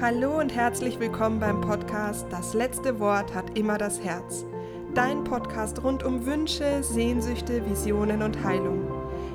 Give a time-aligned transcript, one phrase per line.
[0.00, 4.46] Hallo und herzlich willkommen beim Podcast Das letzte Wort hat immer das Herz.
[4.94, 8.90] Dein Podcast rund um Wünsche, Sehnsüchte, Visionen und Heilung.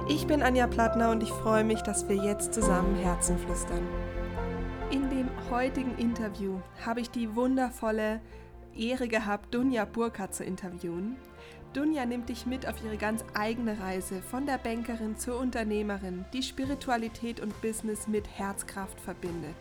[0.10, 3.88] Ich bin Anja Plattner und ich freue mich, dass wir jetzt zusammen Herzen flüstern.
[4.90, 8.20] In dem heutigen Interview habe ich die wundervolle
[8.76, 11.16] Ehre gehabt, Dunja Burka zu interviewen.
[11.74, 16.42] Dunja nimmt dich mit auf ihre ganz eigene Reise von der Bankerin zur Unternehmerin, die
[16.42, 19.56] Spiritualität und Business mit Herzkraft verbindet.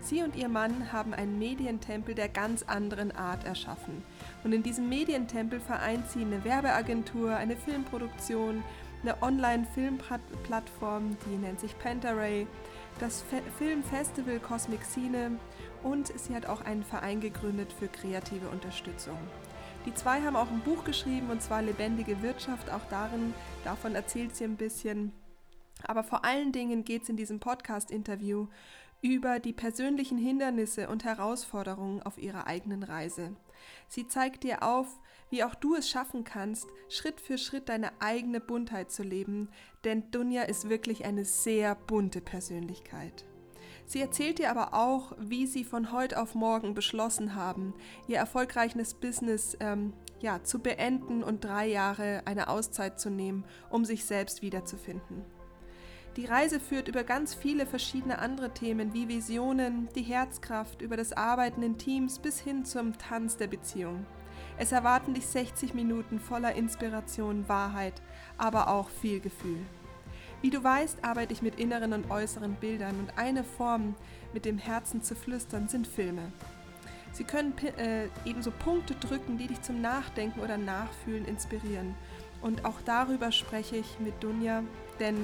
[0.00, 4.02] Sie und ihr Mann haben einen Medientempel der ganz anderen Art erschaffen.
[4.44, 8.62] Und in diesem Medientempel vereint sie eine Werbeagentur, eine Filmproduktion,
[9.02, 12.46] eine Online-Filmplattform, die nennt sich Pentaray,
[12.98, 15.38] das Fe Filmfestival Cosmic Cine
[15.82, 19.18] und sie hat auch einen Verein gegründet für kreative Unterstützung.
[19.86, 22.70] Die zwei haben auch ein Buch geschrieben und zwar Lebendige Wirtschaft.
[22.72, 25.12] Auch darin, davon erzählt sie ein bisschen.
[25.82, 28.46] Aber vor allen Dingen geht es in diesem Podcast-Interview
[29.04, 33.36] über die persönlichen Hindernisse und Herausforderungen auf ihrer eigenen Reise.
[33.86, 38.40] Sie zeigt dir auf, wie auch du es schaffen kannst, Schritt für Schritt deine eigene
[38.40, 39.50] Buntheit zu leben,
[39.84, 43.26] denn Dunja ist wirklich eine sehr bunte Persönlichkeit.
[43.84, 47.74] Sie erzählt dir aber auch, wie sie von heute auf morgen beschlossen haben,
[48.08, 53.84] ihr erfolgreiches Business ähm, ja, zu beenden und drei Jahre eine Auszeit zu nehmen, um
[53.84, 55.26] sich selbst wiederzufinden.
[56.16, 61.12] Die Reise führt über ganz viele verschiedene andere Themen wie Visionen, die Herzkraft, über das
[61.12, 64.06] Arbeiten in Teams bis hin zum Tanz der Beziehung.
[64.56, 68.00] Es erwarten dich 60 Minuten voller Inspiration, Wahrheit,
[68.38, 69.58] aber auch viel Gefühl.
[70.40, 73.96] Wie du weißt, arbeite ich mit inneren und äußeren Bildern und eine Form,
[74.32, 76.30] mit dem Herzen zu flüstern, sind Filme.
[77.10, 81.96] Sie können äh, ebenso Punkte drücken, die dich zum Nachdenken oder Nachfühlen inspirieren.
[82.40, 84.62] Und auch darüber spreche ich mit Dunja,
[85.00, 85.16] denn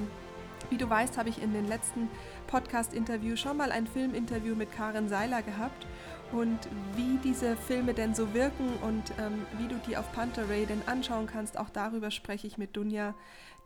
[0.68, 2.08] wie du weißt, habe ich in den letzten
[2.46, 5.86] Podcast-Interviews schon mal ein Filminterview mit Karin Seiler gehabt
[6.32, 6.58] und
[6.96, 11.26] wie diese Filme denn so wirken und ähm, wie du die auf Panteray denn anschauen
[11.26, 13.14] kannst, auch darüber spreche ich mit Dunja,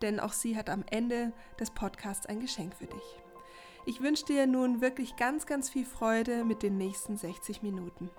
[0.02, 3.20] denn auch sie hat am Ende des Podcasts ein Geschenk für dich.
[3.86, 8.10] Ich wünsche dir nun wirklich ganz, ganz viel Freude mit den nächsten 60 Minuten.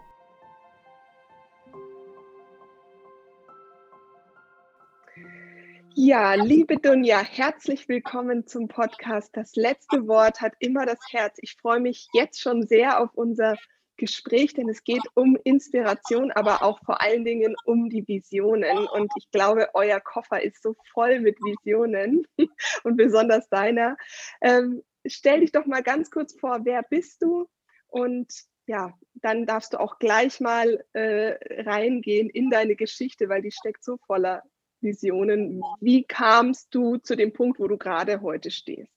[5.98, 9.30] Ja, liebe Dunja, herzlich willkommen zum Podcast.
[9.32, 11.38] Das letzte Wort hat immer das Herz.
[11.40, 13.56] Ich freue mich jetzt schon sehr auf unser
[13.96, 18.90] Gespräch, denn es geht um Inspiration, aber auch vor allen Dingen um die Visionen.
[18.90, 22.28] Und ich glaube, euer Koffer ist so voll mit Visionen
[22.84, 23.96] und besonders deiner.
[24.42, 27.48] Ähm, stell dich doch mal ganz kurz vor, wer bist du?
[27.88, 28.34] Und
[28.68, 33.86] ja, dann darfst du auch gleich mal äh, reingehen in deine Geschichte, weil die steckt
[33.86, 34.44] so voller
[34.86, 35.62] Visionen.
[35.82, 38.94] Wie kamst du zu dem Punkt, wo du gerade heute stehst?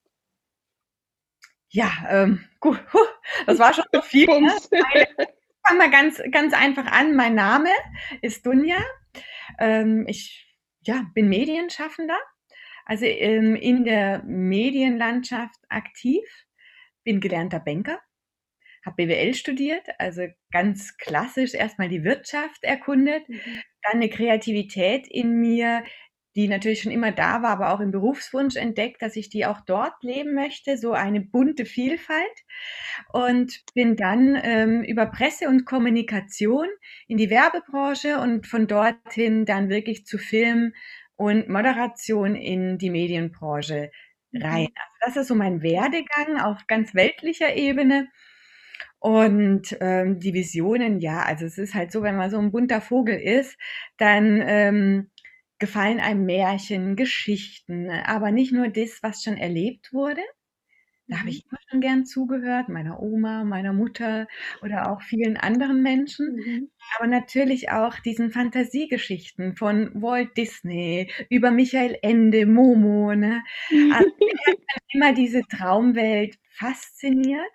[1.71, 2.81] Ja, ähm, gut,
[3.47, 4.27] das war schon so viel.
[4.27, 4.53] Ne?
[5.66, 7.16] Fangen wir ganz, ganz einfach an.
[7.16, 7.71] Mein Name
[8.22, 8.78] ist Dunja.
[9.59, 10.48] Ähm, ich
[10.82, 12.19] ja, bin Medienschaffender,
[12.87, 16.25] also ähm, in der Medienlandschaft aktiv,
[17.04, 18.00] bin gelernter Banker,
[18.87, 23.62] habe BWL studiert, also ganz klassisch erstmal die Wirtschaft erkundet, mhm.
[23.91, 25.82] Dann eine Kreativität in mir,
[26.37, 29.60] die natürlich schon immer da war, aber auch im Berufswunsch entdeckt, dass ich die auch
[29.62, 32.44] dort leben möchte, so eine bunte Vielfalt.
[33.12, 36.69] Und bin dann ähm, über Presse und Kommunikation
[37.09, 40.75] in die Werbebranche und von dorthin dann wirklich zu Film
[41.16, 43.91] und Moderation in die Medienbranche
[44.32, 44.62] rein.
[44.62, 44.75] Mhm.
[44.77, 48.09] Also das ist so mein Werdegang auf ganz weltlicher Ebene.
[49.00, 52.81] Und ähm, die Visionen, ja, also es ist halt so, wenn man so ein bunter
[52.81, 53.56] Vogel ist,
[53.97, 55.10] dann ähm,
[55.59, 60.22] gefallen einem Märchen, Geschichten, aber nicht nur das, was schon erlebt wurde.
[61.09, 61.31] Da habe mhm.
[61.31, 64.28] ich immer schon gern zugehört, meiner Oma, meiner Mutter
[64.62, 66.36] oder auch vielen anderen Menschen.
[66.36, 66.70] Mhm.
[66.97, 73.15] Aber natürlich auch diesen Fantasiegeschichten von Walt Disney über Michael Ende, Momo.
[73.15, 73.42] Ne?
[73.70, 74.56] Also mich hat
[74.92, 77.50] immer diese Traumwelt fasziniert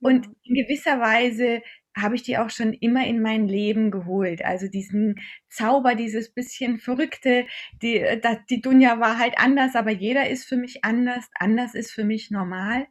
[0.00, 1.62] und in gewisser Weise
[1.96, 4.44] habe ich die auch schon immer in mein Leben geholt.
[4.44, 5.16] Also diesen
[5.48, 7.46] Zauber, dieses bisschen Verrückte,
[7.82, 11.92] die, äh, die Dunja war halt anders, aber jeder ist für mich anders, anders ist
[11.92, 12.86] für mich normal.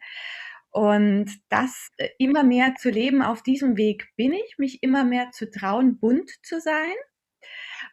[0.72, 5.32] Und das äh, immer mehr zu leben, auf diesem Weg bin ich, mich immer mehr
[5.32, 6.94] zu trauen, bunt zu sein.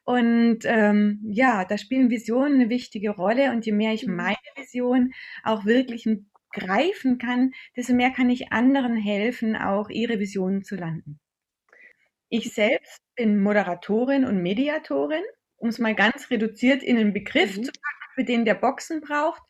[0.04, 3.50] Und ähm, ja, da spielen Visionen eine wichtige Rolle.
[3.50, 4.16] Und je mehr ich mhm.
[4.16, 5.12] meine Vision
[5.42, 10.76] auch wirklich ein greifen kann, desto mehr kann ich anderen helfen, auch ihre Visionen zu
[10.76, 11.20] landen.
[12.28, 15.22] Ich selbst bin Moderatorin und Mediatorin,
[15.56, 17.64] um es mal ganz reduziert in einen Begriff mhm.
[17.64, 19.42] zu packen für den, der Boxen braucht.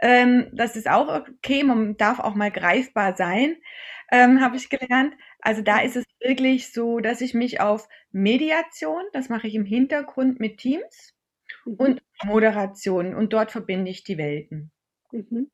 [0.00, 3.56] Ähm, das ist auch okay, man darf auch mal greifbar sein,
[4.10, 5.14] ähm, habe ich gelernt.
[5.40, 9.64] Also da ist es wirklich so, dass ich mich auf Mediation, das mache ich im
[9.64, 11.14] Hintergrund mit Teams,
[11.64, 11.74] mhm.
[11.74, 14.70] und Moderation und dort verbinde ich die Welten.
[15.12, 15.50] Mhm.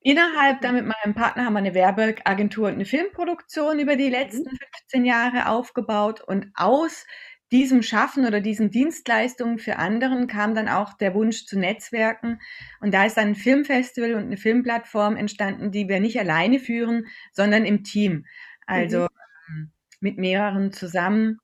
[0.00, 4.48] Innerhalb, da mit meinem Partner haben wir eine Werbeagentur und eine Filmproduktion über die letzten
[4.48, 5.04] 15 mhm.
[5.04, 7.04] Jahre aufgebaut und aus
[7.50, 12.40] diesem Schaffen oder diesen Dienstleistungen für anderen kam dann auch der Wunsch zu Netzwerken.
[12.80, 17.06] Und da ist dann ein Filmfestival und eine Filmplattform entstanden, die wir nicht alleine führen,
[17.32, 18.26] sondern im Team.
[18.66, 19.08] Also mhm.
[19.48, 21.38] Ähm, mit mehreren zusammen.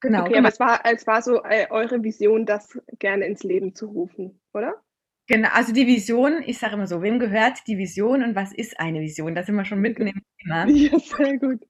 [0.00, 0.22] Genau.
[0.22, 3.86] Okay, aber es war, es war so äh, eure Vision, das gerne ins Leben zu
[3.86, 4.82] rufen, oder?
[5.28, 8.80] Genau, also die Vision, ich sage immer so, wem gehört die Vision und was ist
[8.80, 9.34] eine Vision?
[9.34, 10.66] Da sind wir schon mitten im Thema.
[10.68, 11.64] Ja, sehr gut.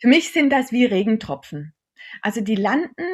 [0.00, 1.74] Für mich sind das wie Regentropfen.
[2.22, 3.04] Also die landen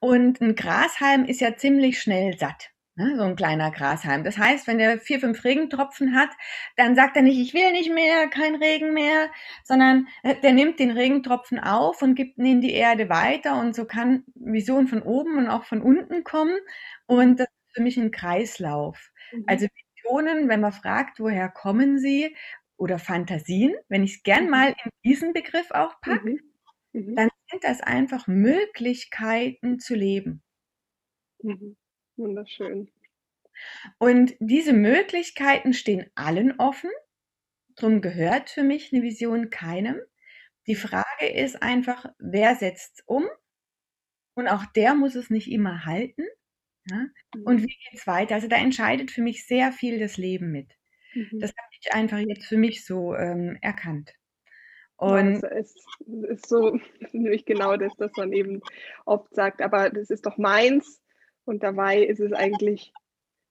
[0.00, 2.70] und ein Grashalm ist ja ziemlich schnell satt.
[2.96, 4.24] Ne, so ein kleiner Grashalm.
[4.24, 6.30] Das heißt, wenn der vier, fünf Regentropfen hat,
[6.76, 9.30] dann sagt er nicht, ich will nicht mehr, kein Regen mehr,
[9.64, 13.74] sondern äh, der nimmt den Regentropfen auf und gibt ihn in die Erde weiter und
[13.74, 16.58] so kann Vision von oben und auch von unten kommen
[17.06, 19.09] und das ist für mich ein Kreislauf.
[19.32, 19.44] Mhm.
[19.46, 22.36] Also Visionen, wenn man fragt, woher kommen sie
[22.76, 24.50] oder Fantasien, wenn ich es gern mhm.
[24.50, 26.40] mal in diesen Begriff auch packe, mhm.
[26.92, 27.16] mhm.
[27.16, 30.42] dann sind das einfach Möglichkeiten zu leben.
[31.42, 31.76] Mhm.
[32.16, 32.90] Wunderschön.
[33.98, 36.90] Und diese Möglichkeiten stehen allen offen.
[37.76, 40.00] Drum gehört für mich eine Vision keinem.
[40.66, 43.26] Die Frage ist einfach, wer setzt um?
[44.34, 46.24] Und auch der muss es nicht immer halten.
[46.90, 47.06] Ja?
[47.44, 47.62] Und mhm.
[47.62, 48.34] wie geht es weiter?
[48.34, 50.76] Also da entscheidet für mich sehr viel das Leben mit.
[51.14, 51.40] Mhm.
[51.40, 54.12] Das habe ich einfach jetzt für mich so ähm, erkannt.
[54.96, 55.74] Und ja, es
[56.28, 56.78] ist so
[57.12, 58.60] nämlich genau das, was man eben
[59.06, 61.00] oft sagt, aber das ist doch meins.
[61.44, 62.92] Und dabei ist es eigentlich,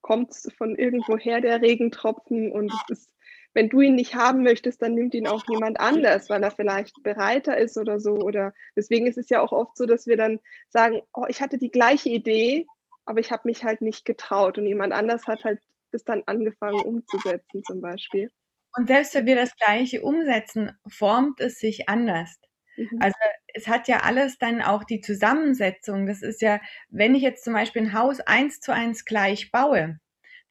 [0.01, 3.13] kommt es von irgendwoher der Regentropfen und es ist,
[3.53, 7.01] wenn du ihn nicht haben möchtest, dann nimmt ihn auch jemand anders, weil er vielleicht
[7.01, 8.13] bereiter ist oder so.
[8.13, 10.39] Oder deswegen ist es ja auch oft so, dass wir dann
[10.69, 12.67] sagen, oh, ich hatte die gleiche Idee,
[13.09, 15.59] aber ich habe mich halt nicht getraut und jemand anders hat halt
[15.91, 18.29] das dann angefangen umzusetzen zum Beispiel.
[18.77, 22.39] Und selbst wenn wir das Gleiche umsetzen, formt es sich anders.
[22.77, 22.99] Mhm.
[22.99, 23.15] Also
[23.55, 26.05] es hat ja alles dann auch die Zusammensetzung.
[26.05, 29.99] Das ist ja, wenn ich jetzt zum Beispiel ein Haus eins zu eins gleich baue,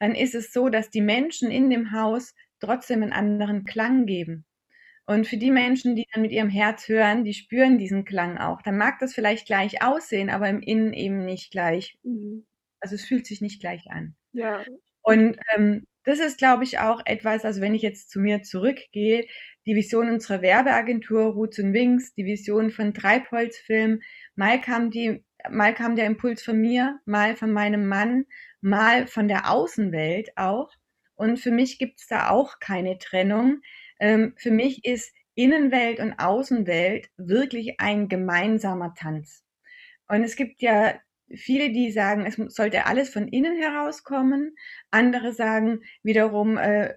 [0.00, 4.44] dann ist es so, dass die Menschen in dem Haus trotzdem einen anderen Klang geben.
[5.08, 8.60] Und für die Menschen, die dann mit ihrem Herz hören, die spüren diesen Klang auch.
[8.60, 11.98] Dann mag das vielleicht gleich aussehen, aber im Innen eben nicht gleich.
[12.02, 12.44] Mhm.
[12.78, 14.16] Also es fühlt sich nicht gleich an.
[14.32, 14.62] Ja.
[15.00, 19.26] Und ähm, das ist, glaube ich, auch etwas, also wenn ich jetzt zu mir zurückgehe,
[19.64, 24.02] die Vision unserer Werbeagentur Roots und Wings, die Vision von Treibholzfilm,
[24.34, 28.26] mal kam die, mal kam der Impuls von mir, mal von meinem Mann,
[28.60, 30.70] mal von der Außenwelt auch.
[31.14, 33.62] Und für mich gibt es da auch keine Trennung.
[33.98, 39.44] Ähm, für mich ist Innenwelt und Außenwelt wirklich ein gemeinsamer Tanz.
[40.08, 40.94] Und es gibt ja
[41.34, 44.56] viele, die sagen, es sollte alles von innen herauskommen.
[44.90, 46.94] Andere sagen wiederum äh,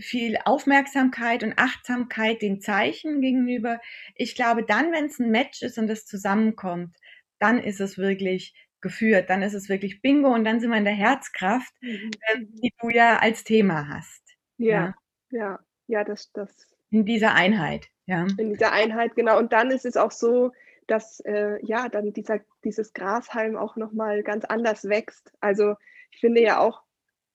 [0.00, 3.80] viel Aufmerksamkeit und Achtsamkeit den Zeichen gegenüber.
[4.14, 6.96] Ich glaube, dann, wenn es ein Match ist und es zusammenkommt,
[7.38, 10.84] dann ist es wirklich geführt, dann ist es wirklich Bingo und dann sind wir in
[10.84, 12.10] der Herzkraft, mhm.
[12.20, 14.22] äh, die du ja als Thema hast.
[14.58, 14.94] Ja,
[15.30, 16.66] ja, ja, ja das, das.
[16.90, 18.26] In dieser Einheit, ja.
[18.38, 19.38] In dieser Einheit, genau.
[19.38, 20.52] Und dann ist es auch so,
[20.86, 25.32] dass äh, ja dann dieser, dieses Grashalm auch nochmal ganz anders wächst.
[25.40, 25.74] Also
[26.10, 26.82] ich finde ja auch,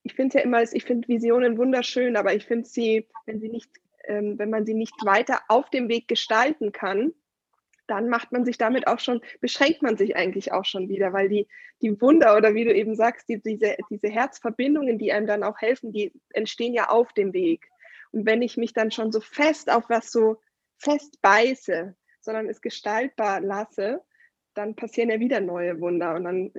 [0.02, 3.70] ich finde ja immer, ich finde Visionen wunderschön, aber ich finde sie, wenn sie nicht,
[4.04, 7.12] ähm, wenn man sie nicht weiter auf dem Weg gestalten kann,
[7.86, 11.28] dann macht man sich damit auch schon, beschränkt man sich eigentlich auch schon wieder, weil
[11.28, 11.46] die,
[11.82, 15.58] die Wunder oder wie du eben sagst, die, diese, diese Herzverbindungen, die einem dann auch
[15.60, 17.68] helfen, die entstehen ja auf dem Weg.
[18.12, 20.40] Und wenn ich mich dann schon so fest auf was so
[20.78, 24.02] fest beiße, sondern es gestaltbar lasse,
[24.54, 26.52] dann passieren ja wieder neue Wunder und dann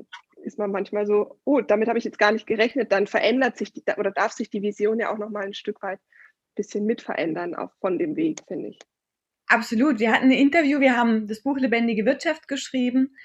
[0.44, 3.72] ist man manchmal so, oh, damit habe ich jetzt gar nicht gerechnet, dann verändert sich
[3.72, 6.86] die, oder darf sich die Vision ja auch noch mal ein Stück weit ein bisschen
[6.86, 8.80] mit verändern, auch von dem Weg, finde ich.
[9.48, 10.00] Absolut.
[10.00, 13.16] Wir hatten ein Interview, wir haben das Buch Lebendige Wirtschaft geschrieben,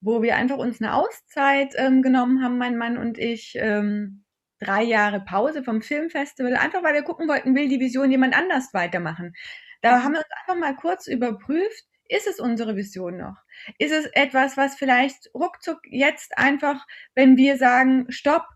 [0.00, 3.54] wo wir einfach uns eine Auszeit ähm, genommen haben, mein Mann und ich.
[3.56, 4.25] Ähm,
[4.58, 8.72] drei Jahre Pause vom Filmfestival, einfach weil wir gucken wollten, will die Vision jemand anders
[8.72, 9.34] weitermachen.
[9.82, 13.36] Da haben wir uns einfach mal kurz überprüft, ist es unsere Vision noch?
[13.78, 18.46] Ist es etwas, was vielleicht ruckzuck jetzt einfach, wenn wir sagen, stopp,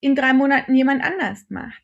[0.00, 1.82] in drei Monaten jemand anders macht?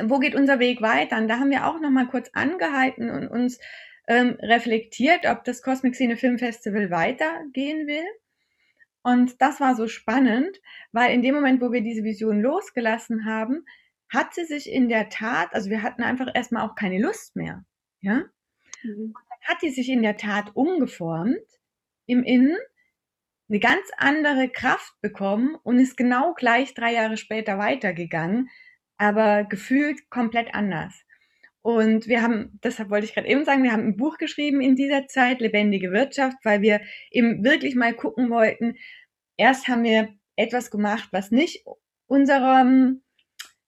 [0.00, 1.18] Wo geht unser Weg weiter?
[1.18, 3.58] Und da haben wir auch noch mal kurz angehalten und uns
[4.06, 8.06] ähm, reflektiert, ob das Cosmic Scene Film Festival weitergehen will.
[9.08, 10.60] Und das war so spannend,
[10.92, 13.64] weil in dem Moment, wo wir diese Vision losgelassen haben,
[14.12, 17.64] hat sie sich in der Tat, also wir hatten einfach erstmal auch keine Lust mehr.
[18.02, 18.24] Ja?
[18.82, 19.14] Mhm.
[19.44, 21.40] Hat die sich in der Tat umgeformt
[22.04, 22.58] im Innen,
[23.48, 28.50] eine ganz andere Kraft bekommen und ist genau gleich drei Jahre später weitergegangen,
[28.98, 30.94] aber gefühlt komplett anders.
[31.62, 34.76] Und wir haben, deshalb wollte ich gerade eben sagen, wir haben ein Buch geschrieben in
[34.76, 38.76] dieser Zeit, Lebendige Wirtschaft, weil wir eben wirklich mal gucken wollten.
[39.36, 41.64] Erst haben wir etwas gemacht, was nicht
[42.06, 43.02] unserem,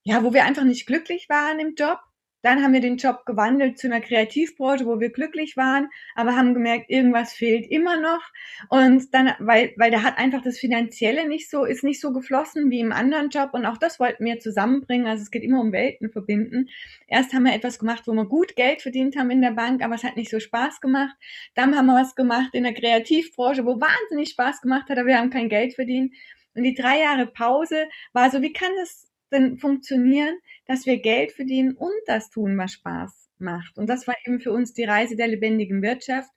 [0.03, 1.99] ja, wo wir einfach nicht glücklich waren im Job.
[2.43, 6.55] Dann haben wir den Job gewandelt zu einer Kreativbranche, wo wir glücklich waren, aber haben
[6.55, 8.23] gemerkt, irgendwas fehlt immer noch.
[8.69, 12.71] Und dann, weil, weil der hat einfach das Finanzielle nicht so, ist nicht so geflossen
[12.71, 13.51] wie im anderen Job.
[13.53, 15.07] Und auch das wollten wir zusammenbringen.
[15.07, 16.69] Also es geht immer um Welten verbinden.
[17.07, 19.95] Erst haben wir etwas gemacht, wo wir gut Geld verdient haben in der Bank, aber
[19.95, 21.15] es hat nicht so Spaß gemacht.
[21.55, 25.19] Dann haben wir was gemacht in der Kreativbranche, wo wahnsinnig Spaß gemacht hat, aber wir
[25.19, 26.15] haben kein Geld verdient.
[26.55, 31.33] Und die drei Jahre Pause war so, wie kann das denn funktionieren, dass wir Geld
[31.33, 33.79] verdienen und das tun, was Spaß macht.
[33.79, 36.31] Und das war eben für uns die Reise der lebendigen Wirtschaft.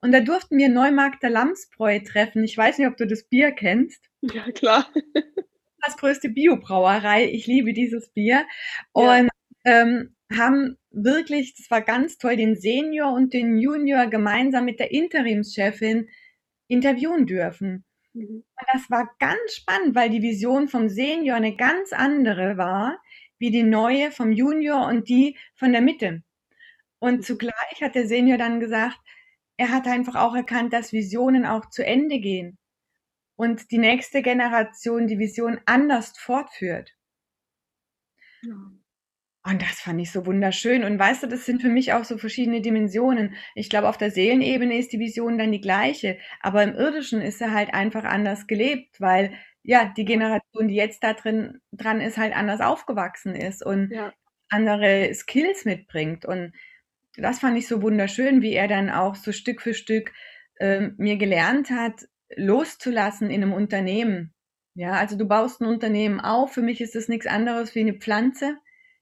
[0.00, 2.44] Und da durften wir Neumarkter Lamsbräu treffen.
[2.44, 4.04] Ich weiß nicht, ob du das Bier kennst.
[4.20, 4.88] Ja, klar.
[5.84, 7.30] Das größte Biobrauerei.
[7.30, 8.46] Ich liebe dieses Bier.
[8.92, 9.28] Und
[9.64, 9.82] ja.
[9.82, 14.90] ähm, haben wirklich, das war ganz toll, den Senior und den Junior gemeinsam mit der
[14.90, 16.08] Interimschefin
[16.66, 17.84] interviewen dürfen.
[18.14, 18.44] Mhm.
[18.44, 22.98] Und das war ganz spannend, weil die Vision vom Senior eine ganz andere war,
[23.38, 26.22] wie die neue vom Junior und die von der Mitte.
[26.98, 27.22] Und mhm.
[27.22, 28.98] zugleich hat der Senior dann gesagt,
[29.56, 32.58] er hat einfach auch erkannt, dass Visionen auch zu Ende gehen
[33.36, 36.96] und die nächste Generation die Vision anders fortführt.
[38.42, 38.72] Ja.
[39.48, 40.84] Und das fand ich so wunderschön.
[40.84, 43.34] Und weißt du, das sind für mich auch so verschiedene Dimensionen.
[43.54, 47.40] Ich glaube, auf der Seelenebene ist die Vision dann die gleiche, aber im irdischen ist
[47.40, 52.18] er halt einfach anders gelebt, weil ja, die Generation, die jetzt da drin dran ist,
[52.18, 54.12] halt anders aufgewachsen ist und ja.
[54.50, 56.26] andere Skills mitbringt.
[56.26, 56.52] Und
[57.16, 60.12] das fand ich so wunderschön, wie er dann auch so Stück für Stück
[60.56, 64.34] äh, mir gelernt hat, loszulassen in einem Unternehmen.
[64.74, 66.52] Ja, also du baust ein Unternehmen auf.
[66.52, 68.58] Für mich ist das nichts anderes wie eine Pflanze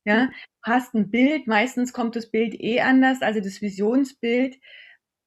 [0.07, 0.31] ja,
[0.63, 4.59] hast ein Bild, meistens kommt das Bild eh anders, also das Visionsbild.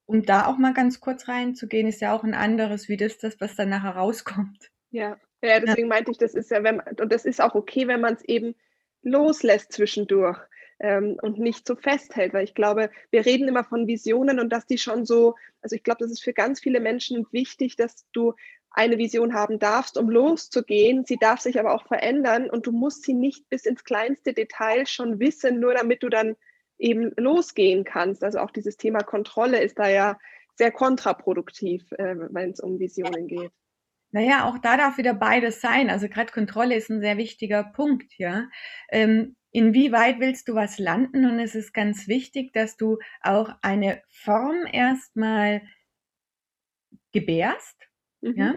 [0.05, 3.39] Um da auch mal ganz kurz reinzugehen, ist ja auch ein anderes wie das, das
[3.39, 4.71] was dann nachher rauskommt.
[4.89, 5.95] Ja, ja deswegen ja.
[5.95, 8.23] meinte ich, das ist ja, wenn man, und das ist auch okay, wenn man es
[8.23, 8.55] eben
[9.03, 10.39] loslässt zwischendurch
[10.79, 14.65] ähm, und nicht so festhält, weil ich glaube, wir reden immer von Visionen und dass
[14.65, 18.33] die schon so, also ich glaube, das ist für ganz viele Menschen wichtig, dass du
[18.79, 21.03] eine Vision haben darfst, um loszugehen.
[21.03, 24.87] Sie darf sich aber auch verändern und du musst sie nicht bis ins kleinste Detail
[24.87, 26.37] schon wissen, nur damit du dann
[26.77, 28.23] eben losgehen kannst.
[28.23, 30.17] Also auch dieses Thema Kontrolle ist da ja
[30.55, 33.51] sehr kontraproduktiv, äh, wenn es um Visionen geht.
[34.11, 35.89] Naja, auch da darf wieder beides sein.
[35.89, 38.47] Also gerade Kontrolle ist ein sehr wichtiger Punkt, ja.
[38.89, 41.25] Ähm, inwieweit willst du was landen?
[41.25, 45.63] Und es ist ganz wichtig, dass du auch eine Form erstmal
[47.11, 47.89] gebärst,
[48.21, 48.35] Mhm.
[48.35, 48.55] Ja?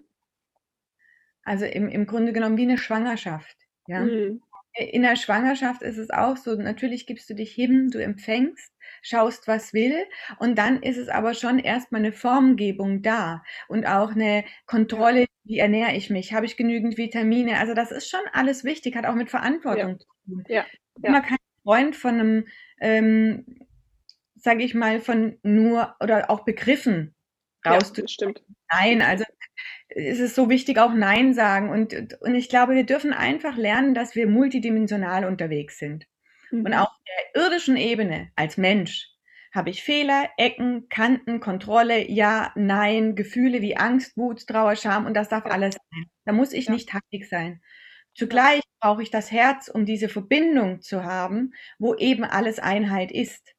[1.45, 3.57] Also im, im Grunde genommen wie eine Schwangerschaft.
[3.87, 4.01] Ja?
[4.01, 4.43] Mhm.
[4.75, 8.73] In der Schwangerschaft ist es auch so, natürlich gibst du dich hin, du empfängst,
[9.03, 10.07] schaust, was will,
[10.39, 15.59] und dann ist es aber schon erstmal eine Formgebung da und auch eine Kontrolle, wie
[15.59, 19.15] ernähre ich mich, habe ich genügend Vitamine, also das ist schon alles wichtig, hat auch
[19.15, 19.99] mit Verantwortung ja.
[19.99, 20.45] zu tun.
[20.49, 20.65] Ja.
[20.95, 22.49] Ich bin immer kein Freund von einem,
[22.81, 23.67] ähm,
[24.37, 27.15] sage ich mal, von nur oder auch Begriffen
[27.67, 28.37] rauszustimmen.
[28.37, 29.25] Ja, Nein, also
[29.89, 31.71] ist es so wichtig, auch Nein sagen.
[31.71, 36.07] Und, und ich glaube, wir dürfen einfach lernen, dass wir multidimensional unterwegs sind.
[36.51, 36.65] Mhm.
[36.67, 36.89] Und auf
[37.35, 39.09] der irdischen Ebene als Mensch
[39.55, 45.15] habe ich Fehler, Ecken, Kanten, Kontrolle, Ja, Nein, Gefühle wie Angst, Wut, Trauer, Scham und
[45.15, 45.51] das darf ja.
[45.51, 46.05] alles sein.
[46.25, 46.73] Da muss ich ja.
[46.73, 47.61] nicht taktik sein.
[48.15, 53.55] Zugleich brauche ich das Herz, um diese Verbindung zu haben, wo eben alles Einheit ist.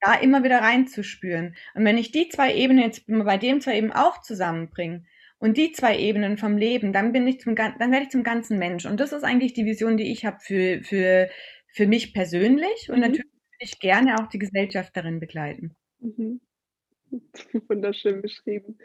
[0.00, 1.56] Da immer wieder reinzuspüren.
[1.74, 5.04] Und wenn ich die zwei Ebenen jetzt bei dem zwei eben auch zusammenbringe,
[5.38, 8.58] und die zwei Ebenen vom Leben, dann bin ich zum, dann werde ich zum ganzen
[8.58, 8.86] Mensch.
[8.86, 11.28] Und das ist eigentlich die Vision, die ich habe für, für,
[11.68, 12.88] für mich persönlich.
[12.88, 13.02] Und mhm.
[13.02, 15.76] natürlich würde ich gerne auch die Gesellschaft darin begleiten.
[16.00, 16.40] Mhm.
[17.68, 18.78] Wunderschön beschrieben.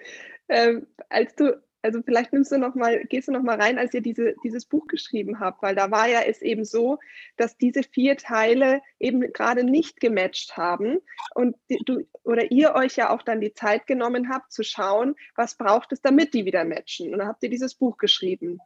[0.50, 3.94] Ähm, als du also vielleicht nimmst du noch mal, gehst du noch mal rein, als
[3.94, 7.00] ihr diese, dieses Buch geschrieben habt, weil da war ja es eben so,
[7.38, 11.00] dass diese vier Teile eben gerade nicht gematcht haben
[11.34, 15.56] und du oder ihr euch ja auch dann die Zeit genommen habt zu schauen, was
[15.56, 17.12] braucht es, damit die wieder matchen.
[17.12, 18.60] Und dann habt ihr dieses Buch geschrieben.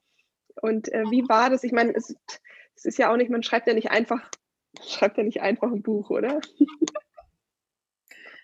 [0.61, 1.63] Und äh, wie war das?
[1.63, 2.15] Ich meine, es,
[2.75, 4.29] es, ist ja auch nicht, man schreibt ja nicht einfach,
[4.85, 6.41] schreibt ja nicht einfach ein Buch, oder?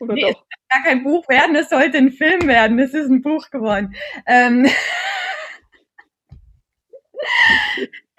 [0.02, 0.46] Oder nee, doch?
[0.70, 2.80] gar kein Buch werden, es sollte ein Film werden.
[2.80, 3.96] Es ist ein Buch geworden.
[4.26, 4.66] Ähm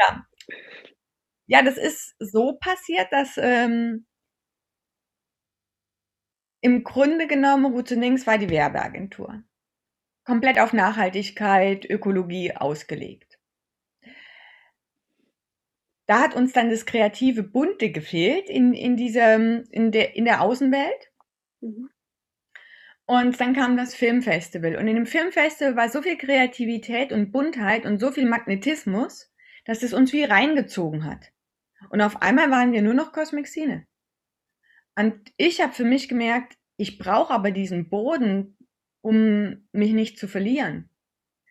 [0.01, 0.27] ja.
[1.47, 4.07] ja, das ist so passiert, dass ähm,
[6.61, 9.43] im Grunde genommen Route Links war die Werbeagentur.
[10.25, 13.41] Komplett auf Nachhaltigkeit, Ökologie ausgelegt.
[16.07, 20.43] Da hat uns dann das kreative Bunte gefehlt in, in, diesem, in, der, in der
[20.43, 21.12] Außenwelt.
[21.63, 21.89] Mhm.
[23.07, 24.77] Und dann kam das Filmfestival.
[24.77, 29.33] Und in dem Filmfestival war so viel Kreativität und Buntheit und so viel Magnetismus,
[29.65, 31.33] dass es uns wie reingezogen hat.
[31.91, 33.87] Und auf einmal waren wir nur noch Cosmic Scene.
[34.97, 38.57] Und ich habe für mich gemerkt, ich brauche aber diesen Boden,
[39.01, 40.89] um mich nicht zu verlieren.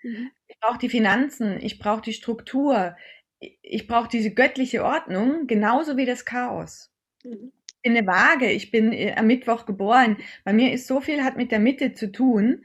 [0.04, 0.32] Mhm.
[0.48, 2.96] Ich brauche die Finanzen, ich brauche die Struktur,
[3.40, 6.92] ich brauche diese göttliche Ordnung, genauso wie das Chaos.
[7.24, 7.52] Mhm.
[7.82, 10.18] Ich bin eine Waage, ich bin äh, am Mittwoch geboren.
[10.44, 12.64] Bei mir ist so viel, hat mit der Mitte zu tun,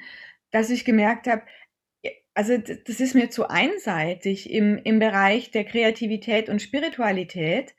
[0.51, 1.43] dass ich gemerkt habe,
[2.03, 7.75] äh, also das ist mir zu einseitig im, im Bereich der Kreativität und Spiritualität.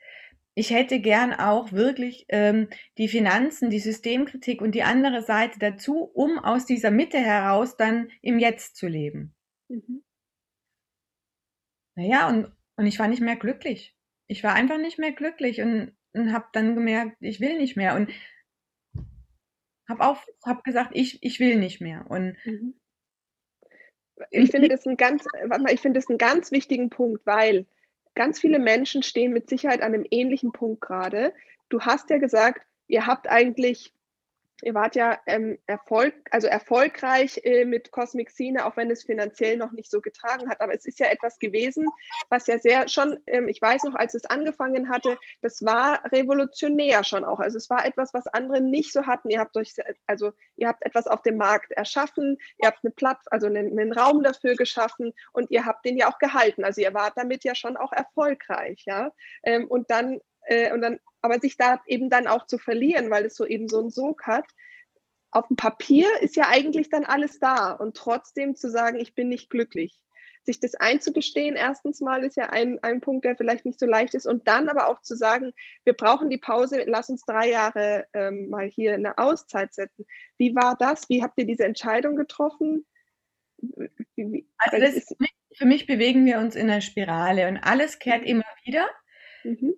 [0.56, 6.10] Ich hätte gern auch wirklich ähm, die Finanzen, die Systemkritik und die andere Seite dazu,
[6.16, 9.36] um aus dieser Mitte heraus dann im Jetzt zu leben.
[9.68, 10.04] Mhm.
[11.96, 13.96] Naja, und, und ich war nicht mehr glücklich.
[14.26, 17.96] Ich war einfach nicht mehr glücklich und, und habe dann gemerkt, ich will nicht mehr.
[17.96, 18.10] Und
[19.88, 22.06] habe auch hab gesagt, ich, ich will nicht mehr.
[22.10, 22.76] Und mhm.
[24.32, 25.26] ich finde das ein ganz,
[25.70, 27.66] ich finde das einen ganz wichtigen Punkt, weil
[28.16, 31.34] ganz viele Menschen stehen mit Sicherheit an einem ähnlichen Punkt gerade.
[31.70, 33.94] Du hast ja gesagt, ihr habt eigentlich
[34.64, 39.56] Ihr wart ja ähm, Erfolg, also erfolgreich äh, mit Cosmic Scene, auch wenn es finanziell
[39.56, 40.62] noch nicht so getragen hat.
[40.62, 41.88] Aber es ist ja etwas gewesen,
[42.30, 47.04] was ja sehr schon, ähm, ich weiß noch, als es angefangen hatte, das war revolutionär
[47.04, 47.40] schon auch.
[47.40, 49.30] Also es war etwas, was andere nicht so hatten.
[49.30, 49.76] Ihr habt euch,
[50.08, 53.94] also ihr habt etwas auf dem Markt erschaffen, ihr habt eine Plattform, also einen, einen
[53.94, 56.64] Raum dafür geschaffen und ihr habt den ja auch gehalten.
[56.64, 59.12] Also ihr wart damit ja schon auch erfolgreich, ja.
[59.44, 63.26] Ähm, und dann äh, und dann, aber sich da eben dann auch zu verlieren, weil
[63.26, 64.46] es so eben so einen Sog hat.
[65.30, 69.28] Auf dem Papier ist ja eigentlich dann alles da und trotzdem zu sagen, ich bin
[69.28, 70.00] nicht glücklich.
[70.44, 74.14] Sich das einzugestehen, erstens mal, ist ja ein, ein Punkt, der vielleicht nicht so leicht
[74.14, 74.26] ist.
[74.26, 75.52] Und dann aber auch zu sagen,
[75.84, 80.06] wir brauchen die Pause, lass uns drei Jahre ähm, mal hier eine Auszeit setzen.
[80.38, 81.10] Wie war das?
[81.10, 82.86] Wie habt ihr diese Entscheidung getroffen?
[84.16, 85.14] Wie, also das,
[85.54, 88.28] für mich bewegen wir uns in einer Spirale und alles kehrt mhm.
[88.28, 88.88] immer wieder.
[89.44, 89.76] Mhm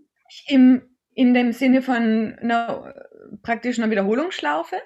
[0.47, 0.81] im,
[1.13, 2.93] in dem Sinne von einer,
[3.41, 4.77] praktisch einer Wiederholungsschlaufe,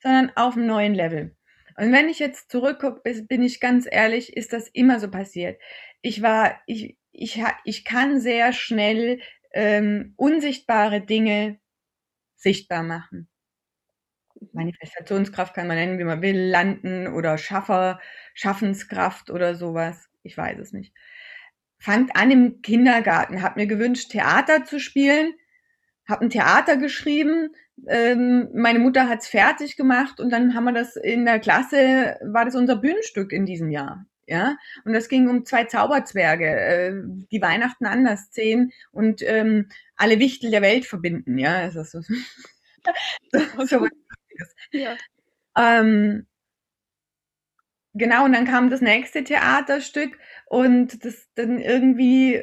[0.00, 1.36] sondern auf einem neuen Level.
[1.76, 5.60] Und wenn ich jetzt zurückgucke, bin ich ganz ehrlich, ist das immer so passiert.
[6.02, 9.20] Ich war, ich, ich, ich kann sehr schnell
[9.52, 11.58] ähm, unsichtbare Dinge
[12.36, 13.28] sichtbar machen.
[14.52, 18.00] Manifestationskraft kann man nennen, wie man will, landen oder Schaffer,
[18.34, 20.08] Schaffenskraft oder sowas.
[20.24, 20.92] Ich weiß es nicht
[21.82, 25.34] fangt an im Kindergarten, hab mir gewünscht, Theater zu spielen,
[26.06, 27.50] hab ein Theater geschrieben,
[27.88, 32.44] ähm, meine Mutter hat's fertig gemacht und dann haben wir das in der Klasse, war
[32.44, 34.06] das unser Bühnenstück in diesem Jahr.
[34.28, 36.92] Ja, und das ging um zwei Zauberzwerge, äh,
[37.32, 41.36] die Weihnachten anders sehen und ähm, alle Wichtel der Welt verbinden.
[41.36, 42.00] Ja, das ist so,
[43.32, 43.90] so, so was
[44.70, 44.96] ja.
[45.58, 46.26] Ähm,
[47.94, 52.42] genau, und dann kam das nächste Theaterstück und das dann irgendwie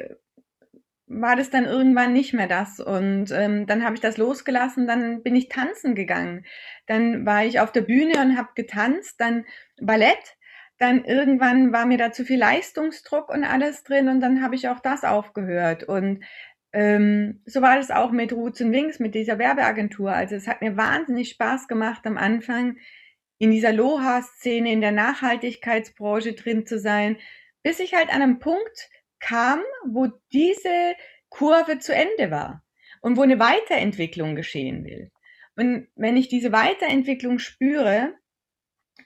[1.10, 2.78] war das dann irgendwann nicht mehr das.
[2.78, 6.46] Und ähm, dann habe ich das losgelassen, dann bin ich tanzen gegangen.
[6.86, 9.44] Dann war ich auf der Bühne und habe getanzt, dann
[9.80, 10.36] Ballett.
[10.78, 14.68] Dann irgendwann war mir da zu viel Leistungsdruck und alles drin und dann habe ich
[14.68, 15.82] auch das aufgehört.
[15.82, 16.24] Und
[16.72, 20.12] ähm, so war das auch mit Roots and Wings, mit dieser Werbeagentur.
[20.12, 22.76] Also es hat mir wahnsinnig Spaß gemacht am Anfang
[23.40, 27.16] in dieser Loha-Szene, in der Nachhaltigkeitsbranche drin zu sein,
[27.62, 30.94] bis ich halt an einem Punkt kam, wo diese
[31.30, 32.62] Kurve zu Ende war
[33.00, 35.10] und wo eine Weiterentwicklung geschehen will.
[35.56, 38.14] Und wenn ich diese Weiterentwicklung spüre,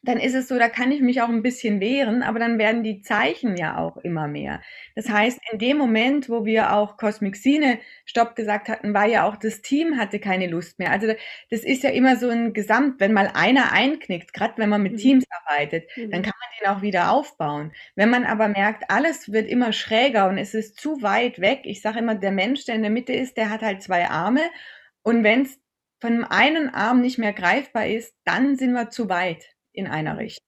[0.05, 2.83] dann ist es so, da kann ich mich auch ein bisschen wehren, aber dann werden
[2.83, 4.61] die Zeichen ja auch immer mehr.
[4.95, 9.27] Das heißt, in dem Moment, wo wir auch Cosmic Sine Stopp gesagt hatten, war ja
[9.27, 10.91] auch das Team hatte keine Lust mehr.
[10.91, 11.09] Also
[11.51, 14.93] das ist ja immer so ein Gesamt, wenn mal einer einknickt, gerade wenn man mit
[14.93, 14.99] mhm.
[14.99, 16.11] Teams arbeitet, mhm.
[16.11, 17.73] dann kann man den auch wieder aufbauen.
[17.95, 21.81] Wenn man aber merkt, alles wird immer schräger und es ist zu weit weg, ich
[21.81, 24.43] sage immer, der Mensch, der in der Mitte ist, der hat halt zwei Arme
[25.03, 25.59] und wenn es
[26.01, 30.47] von einem Arm nicht mehr greifbar ist, dann sind wir zu weit in einer Richtung.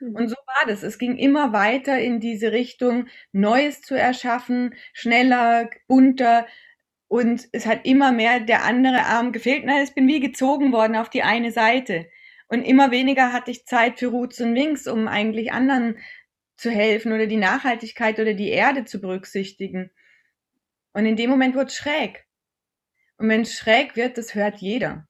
[0.00, 0.28] Und mhm.
[0.28, 0.82] so war das.
[0.82, 6.46] Es ging immer weiter in diese Richtung, Neues zu erschaffen, schneller, bunter.
[7.08, 9.64] Und es hat immer mehr der andere Arm gefehlt.
[9.66, 12.08] Na, ich bin wie gezogen worden auf die eine Seite.
[12.48, 15.98] Und immer weniger hatte ich Zeit für Roots und Wings, um eigentlich anderen
[16.56, 19.90] zu helfen oder die Nachhaltigkeit oder die Erde zu berücksichtigen.
[20.92, 22.26] Und in dem Moment wird es schräg.
[23.16, 25.06] Und wenn es schräg wird, das hört jeder.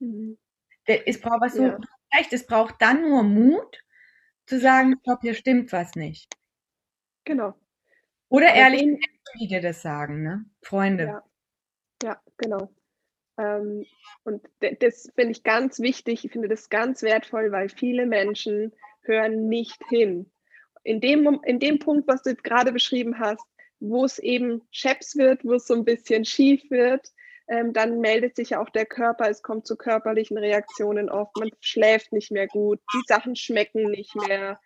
[0.00, 0.36] Mhm.
[0.84, 1.78] es braucht was ja.
[2.14, 3.82] Recht, es braucht dann nur Mut
[4.46, 6.36] zu sagen, stopp, hier stimmt was nicht.
[7.24, 7.54] Genau.
[8.28, 9.00] Oder Aber ehrlich, den,
[9.38, 10.44] wie dir das sagen, ne?
[10.62, 11.04] Freunde.
[11.04, 11.24] Ja,
[12.02, 12.72] ja genau.
[13.38, 13.84] Ähm,
[14.24, 14.42] und
[14.80, 19.82] das finde ich ganz wichtig, ich finde das ganz wertvoll, weil viele Menschen hören nicht
[19.88, 20.30] hin.
[20.84, 23.44] In dem, in dem Punkt, was du gerade beschrieben hast,
[23.80, 27.12] wo es eben scheps wird, wo es so ein bisschen schief wird,
[27.48, 32.12] ähm, dann meldet sich auch der Körper, es kommt zu körperlichen Reaktionen oft, man schläft
[32.12, 34.60] nicht mehr gut, die Sachen schmecken nicht mehr,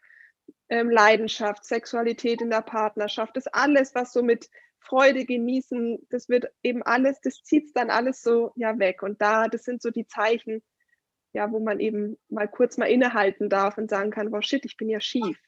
[0.68, 4.48] ähm, Leidenschaft, Sexualität in der Partnerschaft, das alles, was so mit
[4.80, 9.02] Freude genießen, das wird eben alles, das zieht dann alles so ja weg.
[9.02, 10.62] Und da, das sind so die Zeichen,
[11.32, 14.76] ja, wo man eben mal kurz mal innehalten darf und sagen kann, wow, shit, ich
[14.76, 15.38] bin ja schief.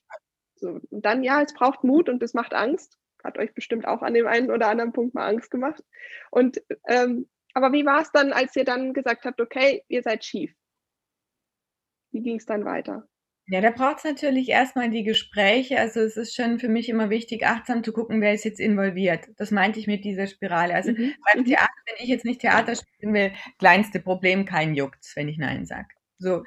[0.56, 2.98] So, und dann, ja, es braucht Mut und es macht Angst.
[3.24, 5.82] Hat euch bestimmt auch an dem einen oder anderen Punkt mal Angst gemacht.
[6.30, 10.24] Und ähm, aber wie war es dann, als ihr dann gesagt habt, okay, ihr seid
[10.24, 10.54] schief?
[12.12, 13.08] Wie ging es dann weiter?
[13.46, 15.78] Ja, da braucht es natürlich erstmal die Gespräche.
[15.78, 19.28] Also es ist schon für mich immer wichtig, achtsam zu gucken, wer ist jetzt involviert.
[19.36, 20.74] Das meinte ich mit dieser Spirale.
[20.74, 21.14] Also mhm.
[21.32, 21.46] beim mhm.
[21.46, 25.66] Theater, wenn ich jetzt nicht Theater spielen will, kleinste Problem, kein juckt's, wenn ich Nein
[25.66, 25.88] sage.
[26.18, 26.44] So,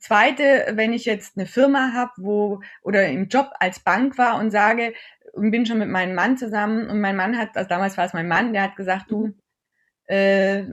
[0.00, 4.50] zweite, wenn ich jetzt eine Firma habe, wo oder im Job als Bank war und
[4.50, 4.94] sage
[5.32, 8.28] bin schon mit meinem Mann zusammen und mein Mann hat, also damals war es mein
[8.28, 9.34] Mann, der hat gesagt, du,
[10.06, 10.64] äh,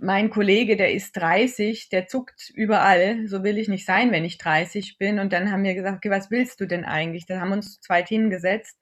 [0.00, 4.38] mein Kollege, der ist 30, der zuckt überall, so will ich nicht sein, wenn ich
[4.38, 5.18] 30 bin.
[5.18, 7.26] Und dann haben wir gesagt, okay, was willst du denn eigentlich?
[7.26, 8.78] Dann haben wir uns zwei hingesetzt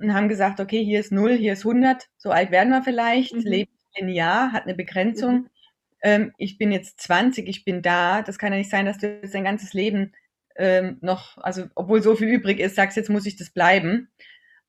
[0.00, 3.34] und haben gesagt, okay, hier ist 0, hier ist 100, so alt werden wir vielleicht,
[3.34, 3.42] mhm.
[3.42, 5.34] lebt linear, hat eine Begrenzung.
[5.34, 5.48] Mhm
[6.02, 9.06] ähm, ich bin jetzt 20, ich bin da, das kann ja nicht sein, dass du
[9.06, 10.12] jetzt dein ganzes Leben
[10.56, 14.08] ähm, noch, also obwohl so viel übrig ist, sagst, jetzt muss ich das bleiben.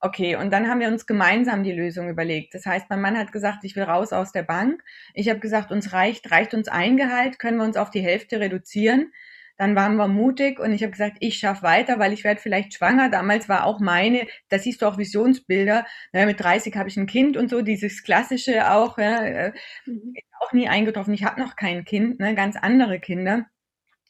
[0.05, 2.53] Okay, und dann haben wir uns gemeinsam die Lösung überlegt.
[2.53, 4.83] Das heißt, mein Mann hat gesagt, ich will raus aus der Bank.
[5.13, 8.41] Ich habe gesagt, uns reicht, reicht uns ein Gehalt, können wir uns auf die Hälfte
[8.41, 9.13] reduzieren.
[9.55, 12.73] Dann waren wir mutig und ich habe gesagt, ich schaffe weiter, weil ich werde vielleicht
[12.73, 13.07] schwanger.
[13.09, 15.85] Damals war auch meine, da siehst du auch Visionsbilder.
[16.11, 19.53] Naja, mit 30 habe ich ein Kind und so, dieses klassische auch, ja, äh,
[19.85, 20.15] mhm.
[20.41, 21.13] auch nie eingetroffen.
[21.13, 23.45] Ich habe noch kein Kind, ne, ganz andere Kinder.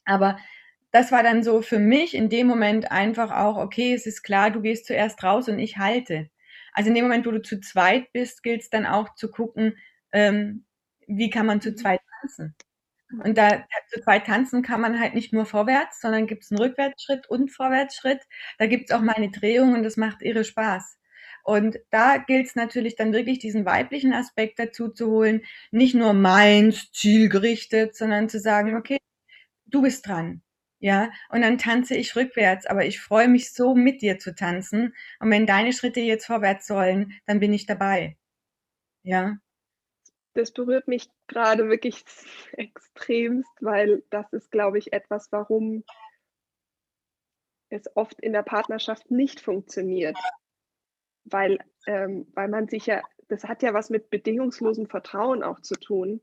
[0.06, 0.38] Aber
[0.93, 4.51] das war dann so für mich in dem Moment einfach auch, okay, es ist klar,
[4.51, 6.29] du gehst zuerst raus und ich halte.
[6.71, 9.75] Also in dem Moment, wo du zu zweit bist, gilt es dann auch zu gucken,
[10.12, 10.65] ähm,
[11.08, 11.77] wie kann man zu mhm.
[11.77, 12.56] zweit tanzen.
[13.23, 16.62] Und da zu zweit tanzen kann man halt nicht nur vorwärts, sondern gibt es einen
[16.62, 18.21] Rückwärtsschritt und Vorwärtsschritt.
[18.60, 20.97] Da gibt es auch mal eine Drehung und das macht irre Spaß.
[21.43, 26.13] Und da gilt es natürlich dann wirklich diesen weiblichen Aspekt dazu zu holen, nicht nur
[26.13, 28.97] meins, zielgerichtet, sondern zu sagen, okay,
[29.65, 30.43] du bist dran.
[30.84, 34.93] Ja, und dann tanze ich rückwärts, aber ich freue mich so, mit dir zu tanzen.
[35.19, 38.17] Und wenn deine Schritte jetzt vorwärts sollen, dann bin ich dabei.
[39.04, 39.38] Ja
[40.34, 42.04] das berührt mich gerade wirklich
[42.54, 45.84] extremst, weil das ist, glaube ich, etwas, warum
[47.69, 50.17] es oft in der Partnerschaft nicht funktioniert.
[51.26, 55.76] Weil, ähm, weil man sich ja, das hat ja was mit bedingungslosem Vertrauen auch zu
[55.76, 56.22] tun,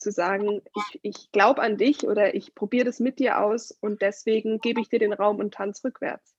[0.00, 4.02] zu sagen, ich, ich glaube an dich oder ich probiere das mit dir aus und
[4.02, 6.34] deswegen gebe ich dir den Raum und tanz rückwärts.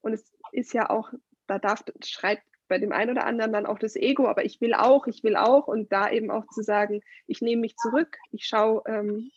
[0.00, 1.12] Und es ist ja auch,
[1.46, 4.74] da darf, schreit bei dem einen oder anderen dann auch das Ego, aber ich will
[4.74, 8.44] auch, ich will auch und da eben auch zu sagen, ich nehme mich zurück, ich
[8.44, 9.30] schaue, ähm,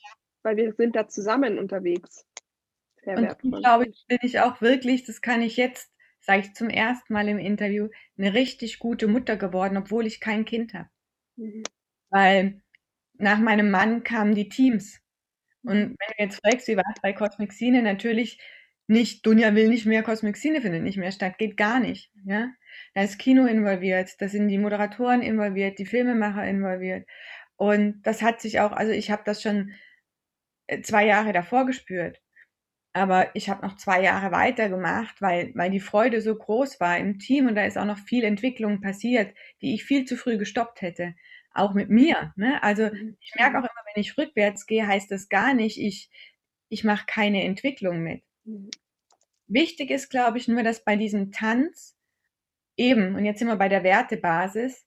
[0.43, 2.25] weil wir sind da zusammen unterwegs.
[3.03, 3.61] Sehr und wertvoll.
[3.61, 7.27] glaube ich, bin ich auch wirklich, das kann ich jetzt, sage ich zum ersten Mal
[7.29, 10.89] im Interview, eine richtig gute Mutter geworden, obwohl ich kein Kind habe.
[11.37, 11.63] Mhm.
[12.09, 12.61] Weil
[13.21, 14.99] nach meinem Mann kamen die Teams.
[15.63, 18.39] Und wenn du jetzt fragst, wie war es bei Cosmic Scene, natürlich
[18.87, 22.11] nicht, Dunja will nicht mehr Cosmic Scene findet nicht mehr statt, geht gar nicht.
[22.25, 22.49] Ja?
[22.93, 27.07] Da ist Kino involviert, da sind die Moderatoren involviert, die Filmemacher involviert.
[27.55, 29.71] Und das hat sich auch, also ich habe das schon
[30.67, 32.21] äh, zwei Jahre davor gespürt.
[32.93, 37.19] Aber ich habe noch zwei Jahre weitergemacht, weil, weil die Freude so groß war im
[37.19, 40.81] Team und da ist auch noch viel Entwicklung passiert, die ich viel zu früh gestoppt
[40.81, 41.15] hätte.
[41.53, 42.33] Auch mit mir.
[42.35, 42.61] Ne?
[42.63, 43.17] Also mhm.
[43.19, 46.09] ich merke auch immer, wenn ich rückwärts gehe, heißt das gar nicht, ich,
[46.69, 48.23] ich mache keine Entwicklung mit.
[48.45, 48.69] Mhm.
[49.47, 51.97] Wichtig ist, glaube ich, nur, dass bei diesem Tanz
[52.77, 54.85] eben, und jetzt sind wir bei der Wertebasis,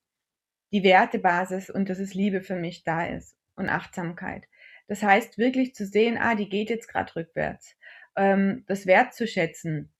[0.72, 4.48] die Wertebasis und das ist Liebe für mich da ist und Achtsamkeit.
[4.88, 7.76] Das heißt wirklich zu sehen, ah, die geht jetzt gerade rückwärts,
[8.16, 9.92] ähm, das wertzuschätzen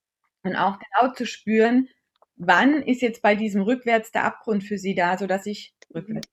[0.42, 1.88] und auch genau zu spüren,
[2.37, 6.29] wann ist jetzt bei diesem rückwärts der Abgrund für sie da, sodass ich rückwärts.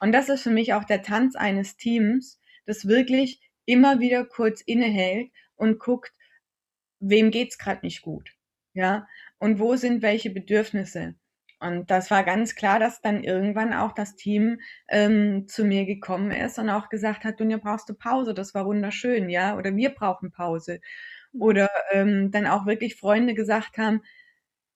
[0.00, 4.60] Und das ist für mich auch der Tanz eines Teams, das wirklich immer wieder kurz
[4.60, 6.12] innehält und guckt,
[7.00, 8.30] wem geht's gerade nicht gut,
[8.74, 9.06] ja,
[9.38, 11.14] und wo sind welche Bedürfnisse.
[11.60, 16.30] Und das war ganz klar, dass dann irgendwann auch das Team ähm, zu mir gekommen
[16.30, 18.34] ist und auch gesagt hat, Dunja, brauchst du Pause?
[18.34, 20.80] Das war wunderschön, ja, oder wir brauchen Pause.
[21.32, 21.42] Mhm.
[21.42, 24.02] Oder ähm, dann auch wirklich Freunde gesagt haben,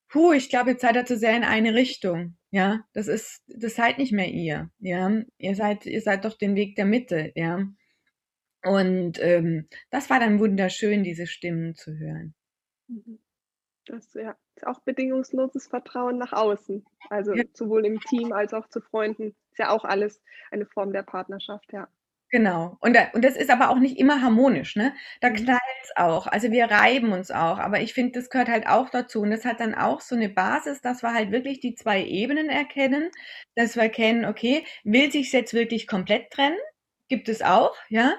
[0.09, 2.38] puh, ich glaube, jetzt seid ihr zu sehr in eine Richtung.
[2.51, 4.71] Ja, das ist, das seid nicht mehr ihr.
[4.79, 7.31] Ja, ihr seid, ihr seid doch den Weg der Mitte.
[7.35, 7.67] Ja,
[8.65, 12.35] und ähm, das war dann wunderschön, diese Stimmen zu hören.
[12.89, 13.19] Mhm.
[13.87, 16.85] Das ja, ist auch bedingungsloses Vertrauen nach außen.
[17.09, 17.45] Also ja.
[17.55, 19.35] sowohl im Team als auch zu Freunden.
[19.53, 21.89] Ist ja auch alles eine Form der Partnerschaft, ja.
[22.31, 22.77] Genau.
[22.81, 24.95] Und, da, und das ist aber auch nicht immer harmonisch, ne?
[25.21, 25.37] Da mhm.
[25.37, 26.27] knallt es auch.
[26.27, 27.59] Also wir reiben uns auch.
[27.59, 29.23] Aber ich finde, das gehört halt auch dazu.
[29.23, 32.51] Und das hat dann auch so eine Basis, dass wir halt wirklich die zwei Ebenen
[32.51, 33.11] erkennen.
[33.55, 36.59] Dass wir erkennen, okay, will sich jetzt wirklich komplett trennen?
[37.09, 38.14] Gibt es auch, ja?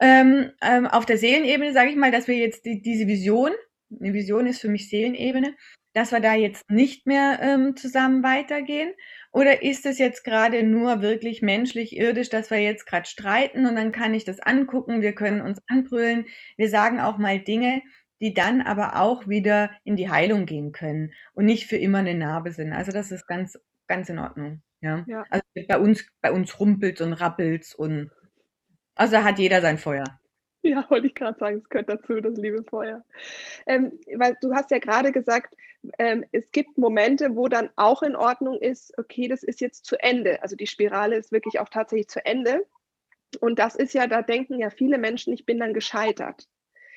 [0.00, 3.52] Ähm, ähm, auf der Seelenebene sage ich mal, dass wir jetzt die, diese Vision,
[3.98, 5.54] eine Vision ist für mich Seelenebene,
[5.94, 8.92] dass wir da jetzt nicht mehr ähm, zusammen weitergehen?
[9.36, 13.76] Oder ist es jetzt gerade nur wirklich menschlich, irdisch, dass wir jetzt gerade streiten und
[13.76, 16.24] dann kann ich das angucken, wir können uns anbrüllen,
[16.56, 17.82] wir sagen auch mal Dinge,
[18.22, 22.14] die dann aber auch wieder in die Heilung gehen können und nicht für immer eine
[22.14, 22.72] Narbe sind.
[22.72, 24.62] Also das ist ganz, ganz in Ordnung.
[24.80, 25.04] Ja.
[25.06, 25.22] ja.
[25.28, 28.10] Also bei uns, bei uns rumpelt und rappelt und
[28.94, 30.18] also hat jeder sein Feuer.
[30.62, 33.04] Ja, wollte ich gerade sagen, es gehört dazu, das liebe Feuer.
[33.66, 35.54] Ähm, weil du hast ja gerade gesagt,
[35.98, 39.96] ähm, es gibt Momente, wo dann auch in Ordnung ist, okay, das ist jetzt zu
[40.00, 40.42] Ende.
[40.42, 42.66] Also die Spirale ist wirklich auch tatsächlich zu Ende.
[43.40, 46.48] Und das ist ja, da denken ja viele Menschen, ich bin dann gescheitert.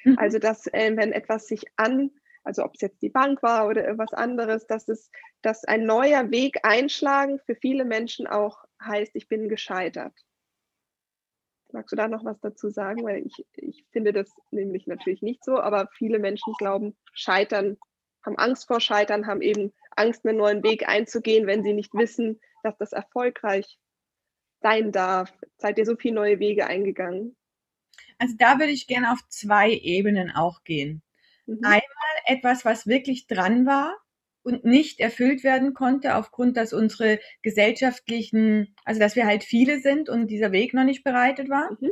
[0.03, 0.17] Mhm.
[0.17, 2.11] Also, dass äh, wenn etwas sich an,
[2.43, 6.31] also ob es jetzt die Bank war oder irgendwas anderes, dass es, dass ein neuer
[6.31, 10.13] Weg einschlagen für viele Menschen auch heißt, ich bin gescheitert.
[11.71, 13.03] Magst du da noch was dazu sagen?
[13.03, 17.77] Weil ich, ich finde das nämlich natürlich nicht so, aber viele Menschen glauben, Scheitern,
[18.25, 22.39] haben Angst vor Scheitern, haben eben Angst, einen neuen Weg einzugehen, wenn sie nicht wissen,
[22.63, 23.77] dass das erfolgreich
[24.61, 25.31] sein darf.
[25.57, 27.35] Seid ihr so viele neue Wege eingegangen?
[28.17, 31.01] Also da würde ich gerne auf zwei Ebenen auch gehen.
[31.45, 31.59] Mhm.
[31.63, 31.81] Einmal
[32.25, 33.97] etwas, was wirklich dran war,
[34.41, 40.09] und nicht erfüllt werden konnte, aufgrund, dass unsere gesellschaftlichen, also dass wir halt viele sind
[40.09, 41.71] und dieser Weg noch nicht bereitet war.
[41.79, 41.91] Mhm.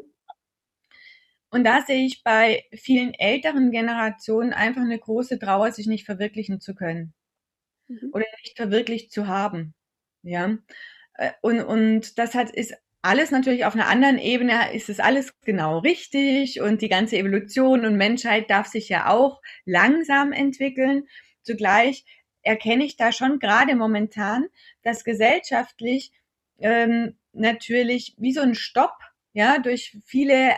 [1.50, 6.60] Und da sehe ich bei vielen älteren Generationen einfach eine große Trauer, sich nicht verwirklichen
[6.60, 7.14] zu können
[7.88, 8.12] mhm.
[8.14, 9.74] oder nicht verwirklicht zu haben.
[10.24, 10.58] Ja.
[11.14, 15.34] Äh, und, und das hat, ist alles natürlich auf einer anderen Ebene, ist es alles
[15.42, 21.08] genau richtig und die ganze Evolution und Menschheit darf sich ja auch langsam entwickeln.
[21.42, 22.06] Zugleich
[22.42, 24.48] erkenne ich da schon gerade momentan,
[24.82, 26.12] dass gesellschaftlich
[26.60, 28.98] ähm, natürlich wie so ein Stopp,
[29.38, 30.56] ja, durch viele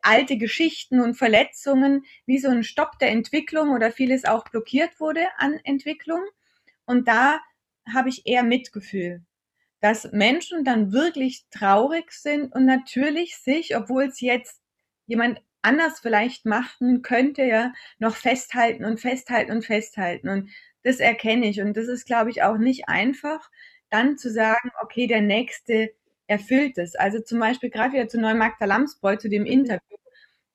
[0.00, 5.26] alte Geschichten und Verletzungen, wie so ein Stopp der Entwicklung oder vieles auch blockiert wurde
[5.36, 6.22] an Entwicklung.
[6.86, 7.40] Und da
[7.92, 9.22] habe ich eher Mitgefühl,
[9.82, 14.62] dass Menschen dann wirklich traurig sind und natürlich sich, obwohl es jetzt
[15.06, 20.30] jemand anders vielleicht machen könnte, ja, noch festhalten und festhalten und festhalten.
[20.30, 20.50] Und
[20.82, 21.60] das erkenne ich.
[21.60, 23.50] Und das ist, glaube ich, auch nicht einfach,
[23.90, 25.92] dann zu sagen, okay, der nächste
[26.26, 26.94] erfüllt es.
[26.94, 29.96] Also zum Beispiel gerade wieder zu Neumagda Lamsbräu, zu dem Interview.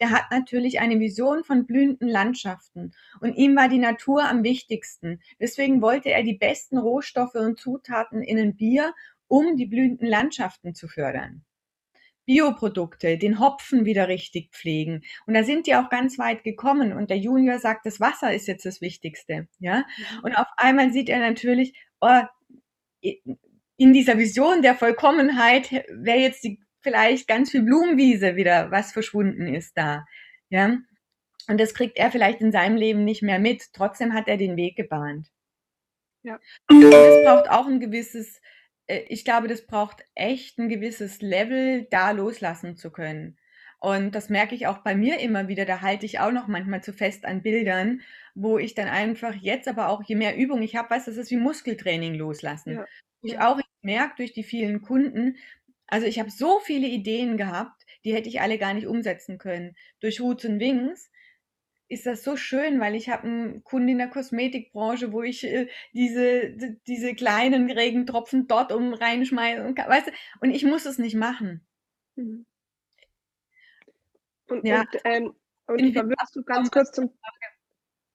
[0.01, 2.93] Der hat natürlich eine Vision von blühenden Landschaften.
[3.19, 5.21] Und ihm war die Natur am wichtigsten.
[5.39, 8.93] Deswegen wollte er die besten Rohstoffe und Zutaten in ein Bier,
[9.27, 11.43] um die blühenden Landschaften zu fördern.
[12.25, 15.01] Bioprodukte, den Hopfen wieder richtig pflegen.
[15.25, 16.93] Und da sind die auch ganz weit gekommen.
[16.93, 19.47] Und der Junior sagt, das Wasser ist jetzt das Wichtigste.
[19.57, 19.79] Ja.
[19.79, 20.19] Mhm.
[20.23, 22.21] Und auf einmal sieht er natürlich, oh,
[23.79, 29.47] in dieser Vision der Vollkommenheit wäre jetzt die, vielleicht ganz viel Blumenwiese wieder, was verschwunden
[29.47, 30.05] ist da.
[30.49, 30.77] Ja.
[31.47, 33.73] Und das kriegt er vielleicht in seinem Leben nicht mehr mit.
[33.73, 35.29] Trotzdem hat er den Weg gebahnt.
[36.21, 36.39] Ja.
[36.69, 38.39] Und es braucht auch ein gewisses
[38.89, 43.37] äh, ich glaube, das braucht echt ein gewisses Level, da loslassen zu können.
[43.79, 45.63] Und das merke ich auch bei mir immer wieder.
[45.63, 48.01] Da halte ich auch noch manchmal zu fest an Bildern,
[48.35, 51.31] wo ich dann einfach jetzt aber auch, je mehr Übung ich habe, weiß, das ist
[51.31, 52.73] wie Muskeltraining loslassen.
[52.73, 52.85] Ja.
[53.21, 55.37] Ich auch merke durch die vielen Kunden,
[55.87, 59.75] also ich habe so viele Ideen gehabt, die hätte ich alle gar nicht umsetzen können.
[59.99, 61.09] Durch Roots und Wings
[61.87, 65.67] ist das so schön, weil ich habe einen Kunden in der Kosmetikbranche, wo ich äh,
[65.93, 70.11] diese, diese kleinen Regentropfen dort um reinschmeiße und, weißt du,
[70.41, 71.65] und ich muss es nicht machen.
[72.15, 72.45] Mhm.
[74.47, 74.81] Und, ja.
[74.81, 75.33] und, ähm,
[75.65, 77.11] und würdest du ganz kurz zum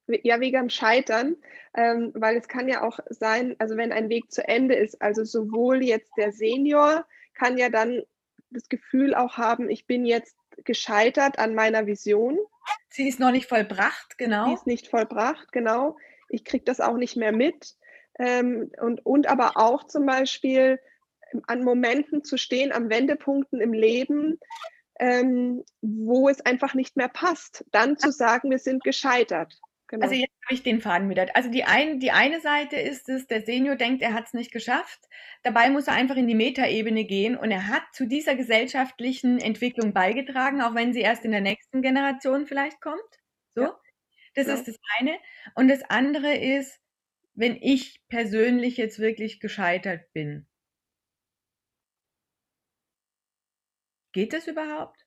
[0.07, 1.37] ja, dem Scheitern,
[1.75, 5.25] ähm, weil es kann ja auch sein, also wenn ein Weg zu Ende ist, also
[5.25, 8.03] sowohl jetzt der Senior kann ja dann
[8.51, 12.38] das Gefühl auch haben, ich bin jetzt gescheitert an meiner Vision.
[12.88, 14.47] Sie ist noch nicht vollbracht, genau.
[14.47, 15.97] Sie ist nicht vollbracht, genau.
[16.29, 17.75] Ich kriege das auch nicht mehr mit.
[18.19, 20.79] Ähm, und, und aber auch zum Beispiel
[21.49, 24.38] an Momenten zu stehen, an Wendepunkten im Leben,
[25.01, 27.64] ähm, wo es einfach nicht mehr passt.
[27.73, 29.61] Dann zu sagen, wir sind gescheitert.
[29.88, 30.05] Genau.
[30.05, 31.27] Also jetzt habe ich den Faden wieder.
[31.37, 34.51] Also die, ein, die eine Seite ist es, der Senior denkt, er hat es nicht
[34.51, 35.01] geschafft.
[35.42, 39.92] Dabei muss er einfach in die Metaebene gehen und er hat zu dieser gesellschaftlichen Entwicklung
[39.92, 43.01] beigetragen, auch wenn sie erst in der nächsten Generation vielleicht kommt.
[43.55, 43.81] So, ja.
[44.35, 44.55] das ja.
[44.55, 45.18] ist das eine.
[45.55, 46.81] Und das andere ist,
[47.35, 50.47] wenn ich persönlich jetzt wirklich gescheitert bin.
[54.12, 55.04] Geht das überhaupt?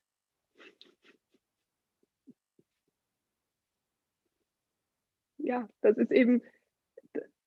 [5.48, 6.42] Ja, das ist eben,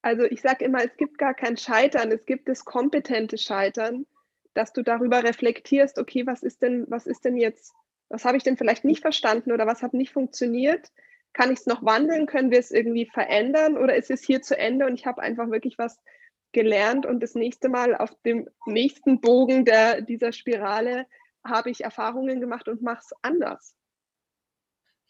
[0.02, 4.06] also ich sage immer, es gibt gar kein Scheitern, es gibt das kompetente Scheitern,
[4.54, 7.72] dass du darüber reflektierst, okay, was ist denn, was ist denn jetzt,
[8.08, 10.90] was habe ich denn vielleicht nicht verstanden oder was hat nicht funktioniert?
[11.32, 12.26] Kann ich es noch wandeln?
[12.26, 15.48] Können wir es irgendwie verändern oder ist es hier zu Ende und ich habe einfach
[15.48, 15.98] wirklich was
[16.50, 21.06] gelernt und das nächste Mal auf dem nächsten Bogen der, dieser Spirale
[21.44, 23.74] habe ich Erfahrungen gemacht und mache es anders.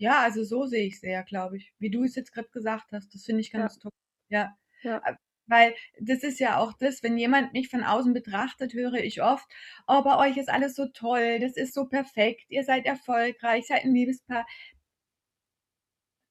[0.02, 2.90] Ja, also so sehe ich es eher, glaube ich, wie du es jetzt gerade gesagt
[2.92, 3.14] hast.
[3.14, 3.82] Das finde ich ganz ja.
[3.82, 3.92] toll.
[4.30, 4.56] Ja.
[4.82, 5.00] ja.
[5.06, 5.14] Äh,
[5.46, 9.46] weil das ist ja auch das, wenn jemand mich von außen betrachtet, höre ich oft,
[9.86, 13.84] oh, bei euch ist alles so toll, das ist so perfekt, ihr seid erfolgreich, seid
[13.84, 14.44] ein Liebespaar.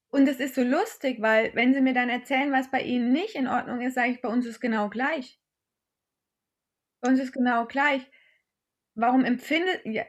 [0.10, 3.36] Und es ist so lustig, weil wenn sie mir dann erzählen, was bei ihnen nicht
[3.36, 5.40] in Ordnung ist, sage ich, bei uns ist genau gleich.
[7.02, 8.06] Bei uns ist genau gleich.
[8.96, 10.04] Warum empfindet, ja,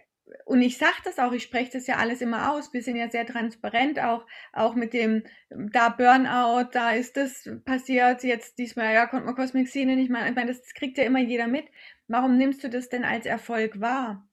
[0.44, 2.72] und ich sage das auch, ich spreche das ja alles immer aus.
[2.72, 8.22] Wir sind ja sehr transparent, auch, auch mit dem, da Burnout, da ist das passiert,
[8.24, 11.20] jetzt diesmal, ja, konnte man Cosmic Scene nicht mal, ich meine, das kriegt ja immer
[11.20, 11.66] jeder mit.
[12.08, 14.28] Warum nimmst du das denn als Erfolg wahr?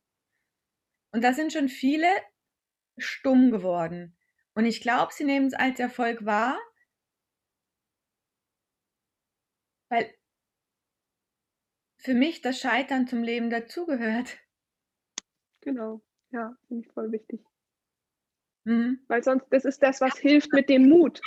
[1.11, 2.07] Und da sind schon viele
[2.97, 4.15] stumm geworden.
[4.53, 6.57] Und ich glaube, sie nehmen es als Erfolg wahr,
[9.89, 10.13] weil
[11.97, 14.37] für mich das Scheitern zum Leben dazugehört.
[15.61, 17.41] Genau, ja, finde ich voll wichtig.
[18.65, 18.99] Mhm.
[19.07, 21.21] Weil sonst, das ist das, was hilft mit dem Mut.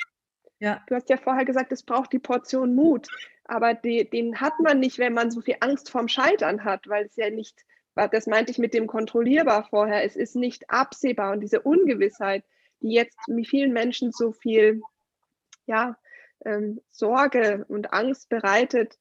[0.59, 0.83] Ja.
[0.87, 3.09] Du hast ja vorher gesagt, es braucht die Portion Mut.
[3.45, 7.07] Aber die, den hat man nicht, wenn man so viel Angst vorm Scheitern hat, weil
[7.07, 7.64] es ja nicht,
[7.95, 12.45] das meinte ich mit dem kontrollierbar vorher, es ist nicht absehbar und diese Ungewissheit,
[12.81, 14.81] die jetzt mit vielen Menschen so viel
[15.66, 15.99] ja,
[16.45, 18.99] ähm, Sorge und Angst bereitet,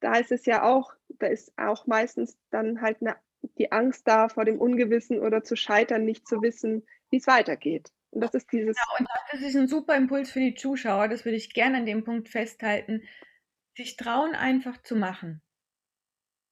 [0.00, 3.16] da ist es ja auch, da ist auch meistens dann halt eine
[3.58, 7.92] die Angst da vor dem Ungewissen oder zu scheitern, nicht zu wissen, wie es weitergeht.
[8.10, 8.76] Und das ist dieses.
[8.76, 11.86] Ja, und das ist ein super Impuls für die Zuschauer, das würde ich gerne an
[11.86, 13.02] dem Punkt festhalten,
[13.76, 15.42] sich trauen einfach zu machen.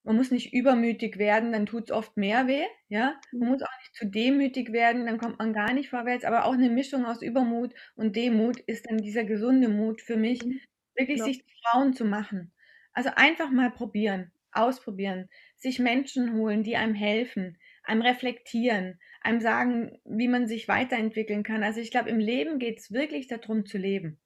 [0.04, 2.64] Man muss nicht übermütig werden, dann tut es oft mehr weh.
[2.88, 3.14] Ja?
[3.30, 6.24] Man muss auch nicht zu demütig werden, dann kommt man gar nicht vorwärts.
[6.24, 10.44] Aber auch eine Mischung aus Übermut und Demut ist dann dieser gesunde Mut für mich,
[10.44, 10.60] mhm.
[10.96, 11.24] wirklich ja.
[11.26, 12.52] sich trauen zu machen.
[12.92, 15.28] Also einfach mal probieren, ausprobieren
[15.62, 21.62] sich Menschen holen, die einem helfen, einem reflektieren, einem sagen, wie man sich weiterentwickeln kann.
[21.62, 24.20] Also ich glaube, im Leben geht es wirklich darum zu leben.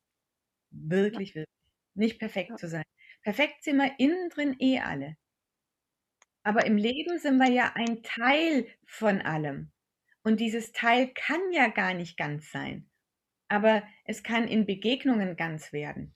[0.70, 1.34] Wirklich, ja.
[1.36, 1.54] wirklich.
[1.94, 2.56] Nicht perfekt ja.
[2.56, 2.84] zu sein.
[3.22, 5.16] Perfekt sind wir innen drin eh alle.
[6.42, 9.72] Aber im Leben sind wir ja ein Teil von allem.
[10.22, 12.88] Und dieses Teil kann ja gar nicht ganz sein.
[13.48, 16.14] Aber es kann in Begegnungen ganz werden.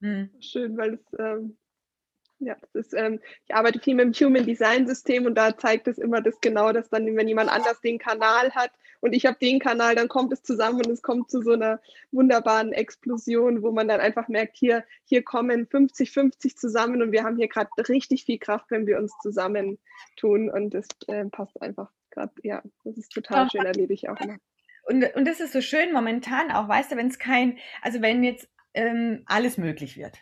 [0.00, 0.30] Hm.
[0.40, 1.58] Schön, weil es ähm,
[2.40, 5.86] ja, das ist, ähm, ich arbeite viel mit dem Human Design System und da zeigt
[5.88, 9.38] es immer das genau, dass dann, wenn jemand anders den Kanal hat und ich habe
[9.38, 11.80] den Kanal, dann kommt es zusammen und es kommt zu so einer
[12.12, 17.24] wunderbaren Explosion, wo man dann einfach merkt, hier, hier kommen 50, 50 zusammen und wir
[17.24, 21.90] haben hier gerade richtig viel Kraft, wenn wir uns zusammentun und das äh, passt einfach
[22.10, 24.38] gerade, ja, das ist total schön, erlebe ich auch immer.
[24.84, 28.24] Und, und das ist so schön momentan auch, weißt du, wenn es kein, also wenn
[28.24, 30.18] jetzt ähm, alles möglich wird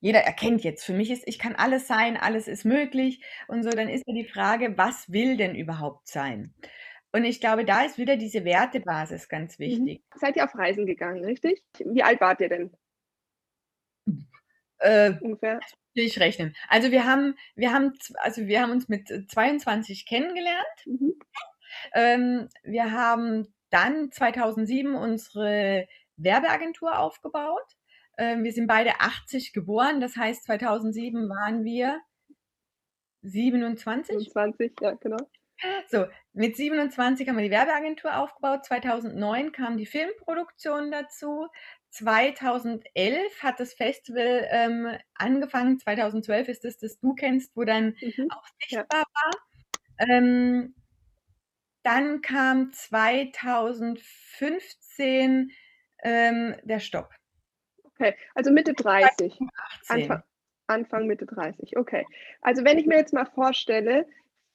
[0.00, 3.70] jeder erkennt jetzt, für mich ist, ich kann alles sein, alles ist möglich und so,
[3.70, 6.54] dann ist ja die Frage, was will denn überhaupt sein?
[7.12, 9.64] Und ich glaube, da ist wieder diese Wertebasis ganz mhm.
[9.64, 10.02] wichtig.
[10.14, 11.62] Seid ihr auf Reisen gegangen, richtig?
[11.84, 12.70] Wie alt wart ihr denn?
[14.78, 15.60] Äh, Ungefähr.
[15.94, 16.54] Ich rechnen.
[16.68, 20.86] Also wir haben, wir haben, also wir haben uns mit 22 kennengelernt.
[20.86, 21.14] Mhm.
[21.92, 27.77] Ähm, wir haben dann 2007 unsere Werbeagentur aufgebaut.
[28.18, 32.00] Ähm, wir sind beide 80 geboren, das heißt 2007 waren wir
[33.22, 34.16] 27.
[34.16, 35.18] 27, ja, genau.
[35.88, 38.64] So, mit 27 haben wir die Werbeagentur aufgebaut.
[38.64, 41.48] 2009 kam die Filmproduktion dazu.
[41.90, 45.80] 2011 hat das Festival ähm, angefangen.
[45.80, 48.30] 2012 ist es, das du kennst, wo dann mhm.
[48.30, 49.02] auch sichtbar ja.
[49.14, 49.32] war.
[50.08, 50.76] Ähm,
[51.82, 55.50] dann kam 2015
[56.04, 57.17] ähm, der Stopp.
[57.98, 59.38] Okay, also Mitte 30.
[59.88, 60.22] Anfang,
[60.68, 61.76] Anfang, Mitte 30.
[61.76, 62.06] Okay.
[62.42, 64.06] Also wenn ich mir jetzt mal vorstelle,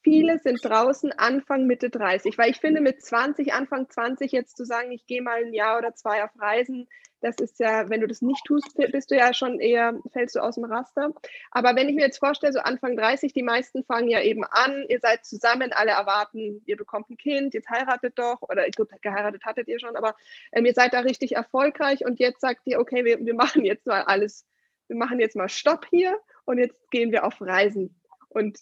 [0.04, 4.66] viele sind draußen Anfang, Mitte 30, weil ich finde, mit 20, Anfang 20 jetzt zu
[4.66, 6.88] sagen, ich gehe mal ein Jahr oder zwei auf Reisen,
[7.24, 10.42] das ist ja, wenn du das nicht tust, bist du ja schon eher, fällst du
[10.42, 11.14] aus dem Raster.
[11.52, 14.86] Aber wenn ich mir jetzt vorstelle, so Anfang 30, die meisten fangen ja eben an,
[14.90, 19.46] ihr seid zusammen, alle erwarten, ihr bekommt ein Kind, jetzt heiratet doch, oder glaube, geheiratet
[19.46, 20.16] hattet ihr schon, aber
[20.52, 23.88] ähm, ihr seid da richtig erfolgreich und jetzt sagt ihr, okay, wir, wir machen jetzt
[23.88, 24.46] mal alles,
[24.90, 28.02] wir machen jetzt mal Stopp hier und jetzt gehen wir auf Reisen.
[28.28, 28.60] Und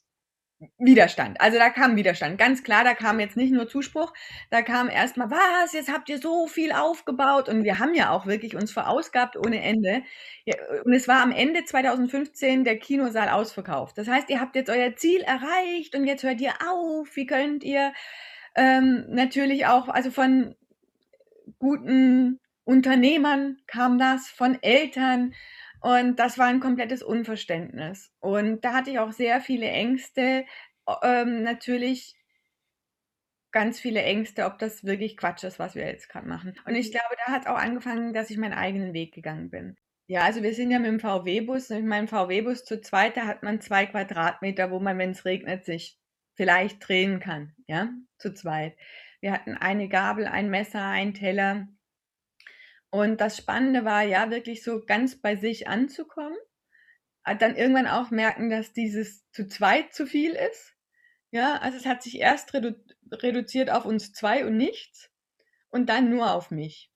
[0.77, 1.41] Widerstand.
[1.41, 2.37] Also da kam Widerstand.
[2.37, 4.13] Ganz klar, da kam jetzt nicht nur Zuspruch,
[4.51, 8.27] da kam erstmal, was, jetzt habt ihr so viel aufgebaut und wir haben ja auch
[8.27, 10.03] wirklich uns verausgabt ohne Ende.
[10.85, 13.97] Und es war am Ende 2015 der Kinosaal ausverkauft.
[13.97, 17.15] Das heißt, ihr habt jetzt euer Ziel erreicht und jetzt hört ihr auf.
[17.15, 17.93] Wie könnt ihr
[18.55, 20.55] ähm, natürlich auch, also von
[21.57, 25.33] guten Unternehmern kam das, von Eltern,
[25.81, 28.11] und das war ein komplettes Unverständnis.
[28.19, 30.45] Und da hatte ich auch sehr viele Ängste,
[31.03, 32.15] ähm, natürlich
[33.51, 36.53] ganz viele Ängste, ob das wirklich Quatsch ist, was wir jetzt gerade machen.
[36.65, 36.91] Und ich mhm.
[36.91, 39.75] glaube, da hat auch angefangen, dass ich meinen eigenen Weg gegangen bin.
[40.07, 43.43] Ja, also wir sind ja mit dem VW-Bus, mit meinem VW-Bus zu zweit, da hat
[43.43, 45.97] man zwei Quadratmeter, wo man, wenn es regnet, sich
[46.35, 48.75] vielleicht drehen kann, ja, zu zweit.
[49.21, 51.67] Wir hatten eine Gabel, ein Messer, ein Teller,
[52.91, 56.37] und das Spannende war ja wirklich so ganz bei sich anzukommen,
[57.39, 60.75] dann irgendwann auch merken, dass dieses zu zweit zu viel ist.
[61.31, 62.73] Ja, also es hat sich erst redu
[63.13, 65.09] reduziert auf uns zwei und nichts
[65.69, 66.91] und dann nur auf mich.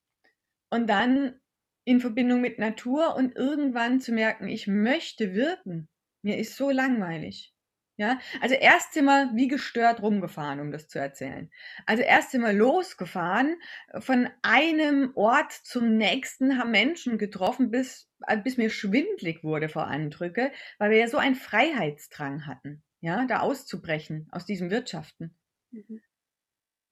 [0.70, 1.40] Und dann
[1.86, 5.88] in Verbindung mit Natur und irgendwann zu merken, ich möchte wirken.
[6.22, 7.55] Mir ist so langweilig.
[7.98, 11.50] Ja, also erst sind wir wie gestört rumgefahren, um das zu erzählen.
[11.86, 13.56] Also erst sind wir losgefahren,
[14.00, 19.88] von einem Ort zum nächsten, haben Menschen getroffen, bis, äh, bis mir schwindlig wurde vor
[19.88, 25.34] Eindrücke, weil wir ja so einen Freiheitsdrang hatten, ja, da auszubrechen aus diesem Wirtschaften.
[25.72, 26.02] Mhm.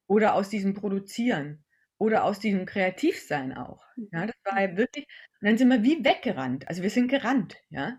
[0.08, 1.66] Oder aus diesem Produzieren.
[1.98, 3.86] Oder aus diesem Kreativsein auch.
[4.12, 4.28] Ja, mhm.
[4.28, 5.06] das war ja wirklich,
[5.42, 6.68] und dann sind wir wie weggerannt.
[6.70, 7.98] Also wir sind gerannt, ja.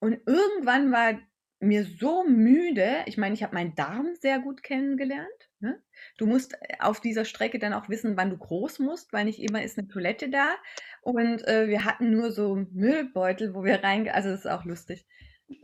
[0.00, 1.20] Und irgendwann war
[1.60, 3.02] mir so müde.
[3.06, 5.28] Ich meine, ich habe meinen Darm sehr gut kennengelernt.
[5.60, 5.80] Ne?
[6.16, 9.40] Du musst äh, auf dieser Strecke dann auch wissen, wann du groß musst, weil nicht
[9.40, 10.54] immer ist eine Toilette da.
[11.02, 15.06] Und äh, wir hatten nur so Müllbeutel, wo wir rein, also das ist auch lustig.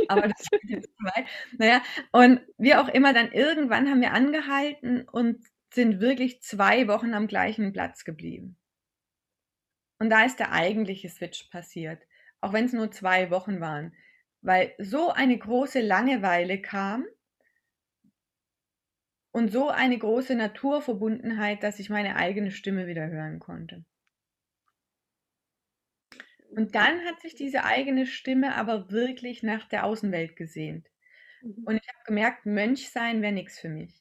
[0.08, 1.26] Aber das ist jetzt zu weit.
[1.58, 1.82] Naja,
[2.12, 7.26] und wie auch immer, dann irgendwann haben wir angehalten und sind wirklich zwei Wochen am
[7.26, 8.56] gleichen Platz geblieben.
[9.98, 12.02] Und da ist der eigentliche Switch passiert.
[12.40, 13.94] Auch wenn es nur zwei Wochen waren
[14.46, 17.04] weil so eine große Langeweile kam
[19.32, 23.84] und so eine große Naturverbundenheit, dass ich meine eigene Stimme wieder hören konnte.
[26.50, 30.86] Und dann hat sich diese eigene Stimme aber wirklich nach der Außenwelt gesehnt.
[31.42, 31.64] Mhm.
[31.64, 34.00] Und ich habe gemerkt, Mönch sein wäre nichts für mich.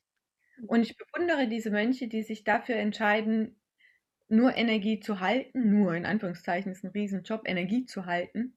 [0.67, 3.59] Und ich bewundere diese Mönche, die sich dafür entscheiden,
[4.27, 8.55] nur Energie zu halten, nur in Anführungszeichen ist ein Riesenjob, Energie zu halten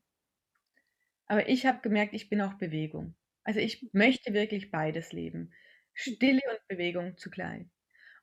[1.28, 3.14] aber ich habe gemerkt, ich bin auch Bewegung.
[3.44, 5.52] Also ich möchte wirklich beides leben.
[5.94, 7.66] Stille und Bewegung zugleich.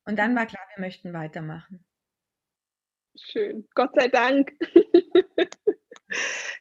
[0.06, 1.86] Und dann war klar, wir möchten weitermachen.
[3.16, 3.68] Schön.
[3.74, 4.54] Gott sei Dank.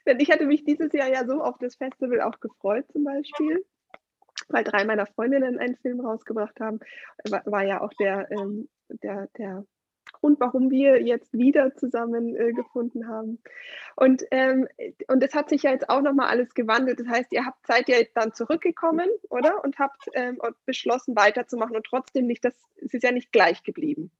[0.07, 3.65] Denn ich hatte mich dieses Jahr ja so auf das Festival auch gefreut, zum Beispiel,
[4.49, 6.81] weil drei meiner Freundinnen einen Film rausgebracht haben.
[7.29, 9.67] War, war ja auch der, ähm, der, der
[10.25, 12.55] Grund, warum wir jetzt wieder zusammen äh,
[13.07, 13.39] haben.
[13.95, 14.67] Und, ähm,
[15.07, 16.99] und es hat sich ja jetzt auch nochmal alles gewandelt.
[16.99, 19.63] Das heißt, ihr habt, seid ja dann zurückgekommen, oder?
[19.63, 24.11] Und habt ähm, beschlossen, weiterzumachen und trotzdem nicht, das, es ist ja nicht gleich geblieben.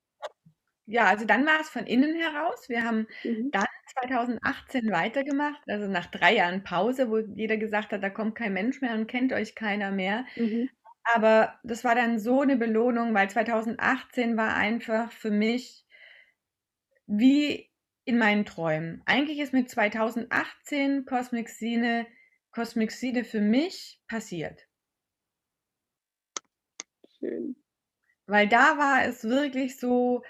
[0.85, 2.69] Ja, also dann war es von innen heraus.
[2.69, 3.51] Wir haben mhm.
[3.51, 3.65] dann
[4.03, 8.83] 2018 weitergemacht, also nach drei Jahren Pause, wo jeder gesagt hat, da kommt kein Mensch
[8.83, 10.27] mehr und kennt euch keiner mehr.
[10.37, 10.69] Mhm.
[11.15, 15.84] Aber das war dann so eine Belohnung, weil 2018 war einfach für mich
[17.07, 17.71] wie
[18.05, 19.03] in meinen Träumen.
[19.07, 22.07] Eigentlich ist mit 2018 Cosmic Sine,
[22.51, 24.61] Cosmic Sine für mich passiert.
[27.19, 27.57] Schön.
[28.27, 30.23] Weil da war es wirklich so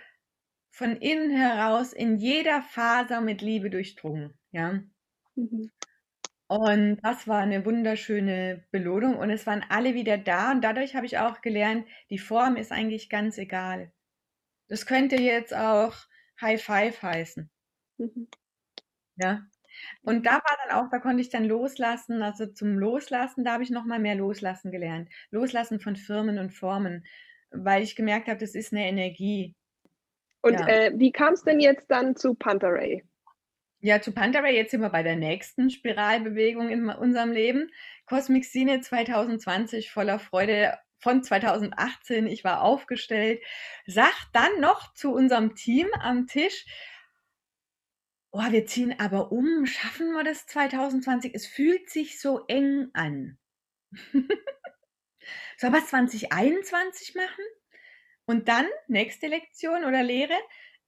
[0.70, 4.82] von innen heraus in jeder Faser mit Liebe durchdrungen, ja.
[5.36, 5.70] Mhm.
[6.46, 11.06] Und das war eine wunderschöne Belohnung und es waren alle wieder da und dadurch habe
[11.06, 13.92] ich auch gelernt, die Form ist eigentlich ganz egal.
[14.68, 15.94] Das könnte jetzt auch
[16.40, 17.50] High Five heißen.
[17.98, 18.28] Mhm.
[19.16, 19.46] Ja.
[20.02, 23.62] Und da war dann auch, da konnte ich dann loslassen, also zum Loslassen, da habe
[23.62, 25.08] ich noch mal mehr loslassen gelernt.
[25.30, 27.04] Loslassen von Firmen und Formen,
[27.50, 29.54] weil ich gemerkt habe, das ist eine Energie.
[30.42, 30.68] Und ja.
[30.68, 33.02] äh, wie kam es denn jetzt dann zu Pantaray?
[33.80, 37.70] Ja, zu Pantaray, jetzt sind wir bei der nächsten Spiralbewegung in unserem Leben.
[38.06, 42.26] Cosmic Scene 2020 voller Freude von 2018.
[42.26, 43.42] Ich war aufgestellt.
[43.86, 46.64] Sagt dann noch zu unserem Team am Tisch,
[48.32, 51.34] oh, wir ziehen aber um, schaffen wir das 2020?
[51.34, 53.38] Es fühlt sich so eng an.
[55.58, 57.44] Soll wir 2021 machen?
[58.24, 60.34] Und dann, nächste Lektion oder Lehre,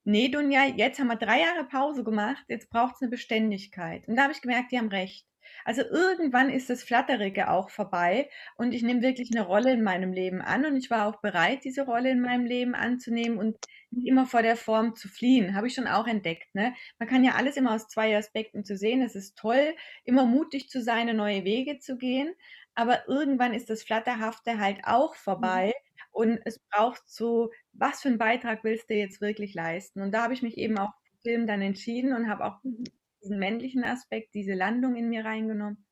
[0.05, 4.09] nee, Dunja, jetzt haben wir drei Jahre Pause gemacht, jetzt braucht es eine Beständigkeit.
[4.09, 5.27] Und da habe ich gemerkt, die haben recht.
[5.65, 10.13] Also irgendwann ist das Flatterige auch vorbei und ich nehme wirklich eine Rolle in meinem
[10.13, 13.57] Leben an und ich war auch bereit, diese Rolle in meinem Leben anzunehmen und
[13.91, 15.55] nicht immer vor der Form zu fliehen.
[15.55, 16.55] Habe ich schon auch entdeckt.
[16.55, 16.75] Ne?
[16.99, 19.03] Man kann ja alles immer aus zwei Aspekten zu sehen.
[19.03, 19.75] Es ist toll,
[20.05, 22.35] immer mutig zu sein, neue Wege zu gehen,
[22.75, 25.19] aber irgendwann ist das Flatterhafte halt auch mhm.
[25.19, 25.73] vorbei.
[26.13, 30.01] Und es braucht so, was für einen Beitrag willst du jetzt wirklich leisten?
[30.01, 32.63] Und da habe ich mich eben auch für den Film dann entschieden und habe auch
[32.63, 32.85] mhm
[33.27, 35.85] diesen männlichen Aspekt, diese Landung in mir reingenommen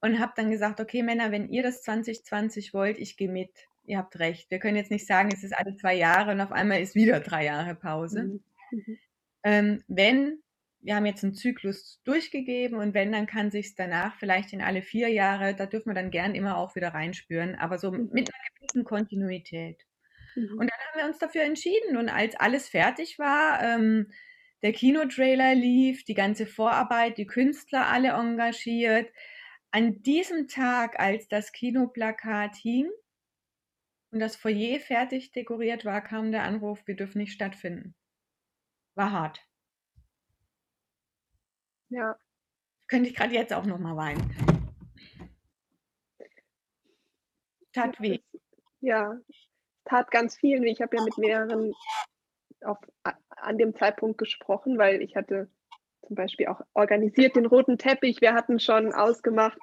[0.00, 3.50] und habe dann gesagt, okay Männer, wenn ihr das 2020 wollt, ich gehe mit.
[3.84, 4.50] Ihr habt recht.
[4.50, 7.20] Wir können jetzt nicht sagen, es ist alle zwei Jahre und auf einmal ist wieder
[7.20, 8.24] drei Jahre Pause.
[8.24, 8.40] Mhm.
[8.72, 8.98] Mhm.
[9.42, 10.42] Ähm, wenn,
[10.80, 14.82] wir haben jetzt einen Zyklus durchgegeben und wenn, dann kann sich danach vielleicht in alle
[14.82, 18.10] vier Jahre, da dürfen wir dann gern immer auch wieder reinspüren, aber so mhm.
[18.12, 19.84] mit einer gewissen Kontinuität.
[20.36, 20.58] Mhm.
[20.58, 24.10] Und dann haben wir uns dafür entschieden und als alles fertig war, ähm,
[24.62, 29.10] der Kinotrailer lief, die ganze Vorarbeit, die Künstler alle engagiert.
[29.70, 32.90] An diesem Tag, als das Kinoplakat hing
[34.10, 37.94] und das Foyer fertig dekoriert war, kam der Anruf, wir dürfen nicht stattfinden.
[38.94, 39.40] War hart.
[41.88, 42.18] Ja.
[42.86, 44.34] Könnte ich gerade jetzt auch noch mal weinen.
[47.72, 48.18] Tat weh.
[48.80, 49.16] Ja,
[49.84, 50.64] tat ganz viel.
[50.64, 51.72] Ich habe ja mit mehreren
[52.62, 52.78] auf,
[53.42, 55.48] an dem Zeitpunkt gesprochen, weil ich hatte
[56.06, 58.20] zum Beispiel auch organisiert den roten Teppich.
[58.20, 59.58] Wir hatten schon ausgemacht,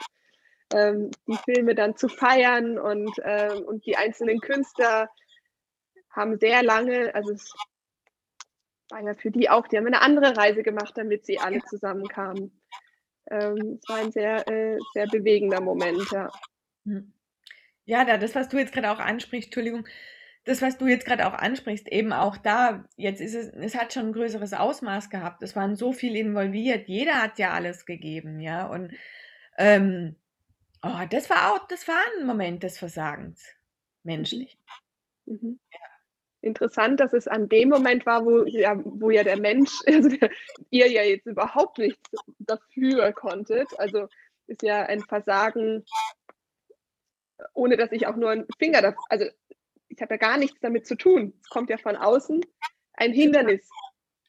[0.73, 5.09] ähm, die Filme dann zu feiern und, ähm, und die einzelnen Künstler
[6.09, 7.53] haben sehr lange, also es
[8.89, 12.61] war ja für die auch, die haben eine andere Reise gemacht, damit sie alle zusammenkamen.
[13.29, 16.31] Ähm, es war ein sehr, äh, sehr bewegender Moment, ja.
[16.85, 17.13] Hm.
[17.85, 19.87] Ja, das, was du jetzt gerade auch ansprichst, Entschuldigung,
[20.47, 23.93] das, was du jetzt gerade auch ansprichst, eben auch da, jetzt ist es, es hat
[23.93, 25.43] schon ein größeres Ausmaß gehabt.
[25.43, 26.87] Es waren so viel involviert.
[26.87, 28.65] Jeder hat ja alles gegeben, ja.
[28.67, 28.93] Und
[29.57, 30.15] ähm,
[30.81, 33.45] oh, das war auch, das war ein Moment des Versagens,
[34.03, 34.57] menschlich.
[35.25, 35.39] Mhm.
[35.41, 35.59] mhm.
[35.71, 35.79] Ja.
[36.41, 40.09] Interessant, dass es an dem Moment war, wo ja, wo ja der Mensch, also
[40.69, 43.67] ihr ja jetzt überhaupt nichts dafür konntet.
[43.79, 44.07] Also
[44.45, 45.83] ist ja ein Versagen,
[47.53, 49.25] ohne dass ich auch nur einen Finger, dafür, also
[49.97, 51.33] ich habe ja gar nichts damit zu tun.
[51.41, 52.41] Es kommt ja von außen.
[52.93, 53.67] Ein Hindernis.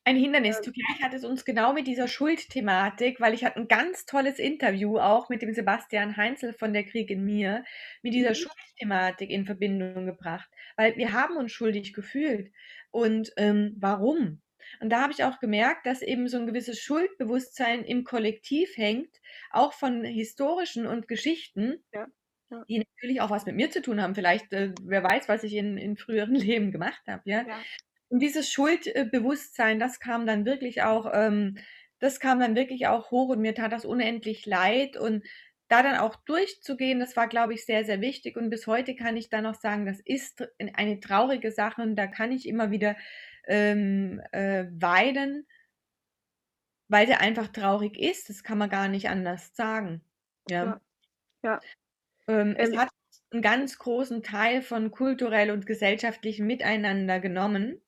[0.05, 0.63] Ein Hindernis.
[0.63, 4.99] Zugleich hat es uns genau mit dieser Schuldthematik, weil ich hatte ein ganz tolles Interview
[4.99, 7.65] auch mit dem Sebastian Heinzel von der Krieg in mir,
[8.03, 8.35] mit dieser mhm.
[8.37, 10.49] Schuldthematik in Verbindung gebracht.
[10.77, 12.51] Weil wir haben uns schuldig gefühlt.
[12.91, 14.41] Und ähm, warum?
[14.81, 19.15] Und da habe ich auch gemerkt, dass eben so ein gewisses Schuldbewusstsein im Kollektiv hängt,
[19.51, 21.85] auch von historischen und Geschichten.
[21.93, 22.07] Ja
[22.51, 22.65] ja.
[22.69, 24.15] die natürlich auch was mit mir zu tun haben.
[24.15, 27.47] Vielleicht, äh, wer weiß, was ich in, in früheren Leben gemacht habe, ja?
[27.47, 27.61] ja.
[28.09, 31.59] Und dieses Schuldbewusstsein, das kam dann wirklich auch, ähm,
[31.99, 35.25] das kam dann wirklich auch hoch und mir tat das unendlich leid und
[35.69, 38.37] da dann auch durchzugehen, das war, glaube ich, sehr, sehr wichtig.
[38.37, 42.07] Und bis heute kann ich dann noch sagen, das ist eine traurige Sache und da
[42.07, 42.97] kann ich immer wieder
[43.47, 45.47] ähm, äh, weinen,
[46.89, 48.31] weil der einfach traurig ist.
[48.31, 50.03] Das kann man gar nicht anders sagen.
[50.49, 50.65] Ja.
[50.65, 50.81] ja.
[51.43, 51.61] ja.
[52.29, 52.91] Ähm, es hat
[53.31, 57.83] einen ganz großen Teil von kulturell und gesellschaftlichem Miteinander genommen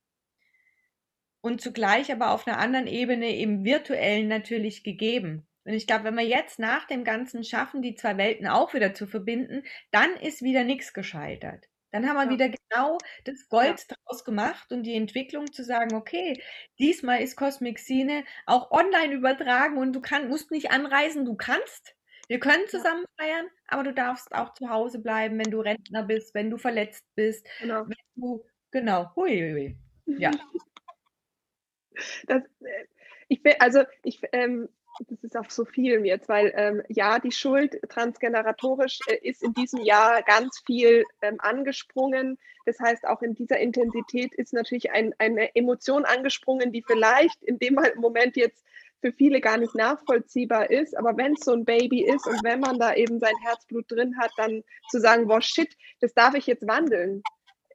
[1.40, 5.46] und zugleich aber auf einer anderen Ebene im virtuellen natürlich gegeben.
[5.64, 8.94] Und ich glaube, wenn wir jetzt nach dem Ganzen schaffen, die zwei Welten auch wieder
[8.94, 11.66] zu verbinden, dann ist wieder nichts gescheitert.
[11.92, 12.30] Dann haben wir ja.
[12.30, 13.96] wieder genau das Gold ja.
[14.04, 16.40] draus gemacht und die Entwicklung zu sagen, okay,
[16.78, 21.96] diesmal ist Cosmic Scene auch online übertragen und du kann, musst nicht anreisen, du kannst.
[22.30, 26.32] Wir können zusammen feiern, aber du darfst auch zu Hause bleiben, wenn du Rentner bist,
[26.32, 27.88] wenn du verletzt bist, genau.
[27.88, 29.76] wenn du, genau, hui,
[30.06, 30.16] hui.
[30.16, 30.30] ja.
[32.28, 32.86] Das, äh,
[33.28, 34.68] ich bin, also ich, ähm,
[35.08, 39.52] das ist auf so vielen jetzt, weil ähm, ja, die Schuld transgeneratorisch äh, ist in
[39.52, 42.38] diesem Jahr ganz viel ähm, angesprungen.
[42.64, 47.58] Das heißt, auch in dieser Intensität ist natürlich ein, eine Emotion angesprungen, die vielleicht in
[47.58, 48.64] dem Moment jetzt
[49.00, 50.96] für viele gar nicht nachvollziehbar ist.
[50.96, 54.16] Aber wenn es so ein Baby ist und wenn man da eben sein Herzblut drin
[54.18, 57.22] hat, dann zu sagen, boah, shit, das darf ich jetzt wandeln.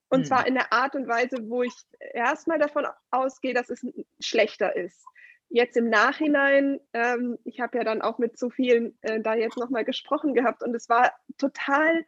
[0.10, 0.26] Und mhm.
[0.26, 1.74] zwar in der Art und Weise, wo ich
[2.14, 3.86] erstmal davon ausgehe, dass es
[4.20, 5.04] schlechter ist.
[5.50, 9.58] Jetzt im Nachhinein, ähm, ich habe ja dann auch mit so vielen äh, da jetzt
[9.58, 12.06] nochmal gesprochen gehabt und es war total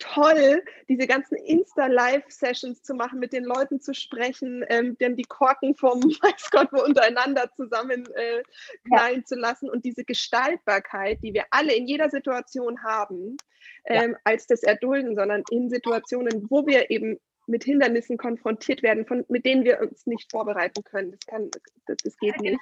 [0.00, 5.76] toll, diese ganzen Insta-Live-Sessions zu machen, mit den Leuten zu sprechen, ähm, dann die Korken
[5.76, 8.42] vom weiß Gott wo untereinander zusammen äh,
[8.88, 9.24] knallen ja.
[9.24, 13.36] zu lassen und diese Gestaltbarkeit, die wir alle in jeder Situation haben,
[13.84, 14.18] ähm, ja.
[14.24, 19.44] als das erdulden, sondern in Situationen, wo wir eben mit Hindernissen konfrontiert werden, von, mit
[19.44, 21.12] denen wir uns nicht vorbereiten können.
[21.12, 21.50] Das, kann,
[21.86, 22.50] das, das geht ja, genau.
[22.50, 22.60] nicht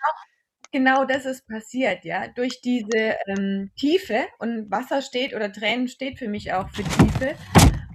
[0.73, 2.29] genau das ist passiert, ja.
[2.29, 7.35] Durch diese ähm, Tiefe und Wasser steht oder Tränen steht für mich auch für Tiefe.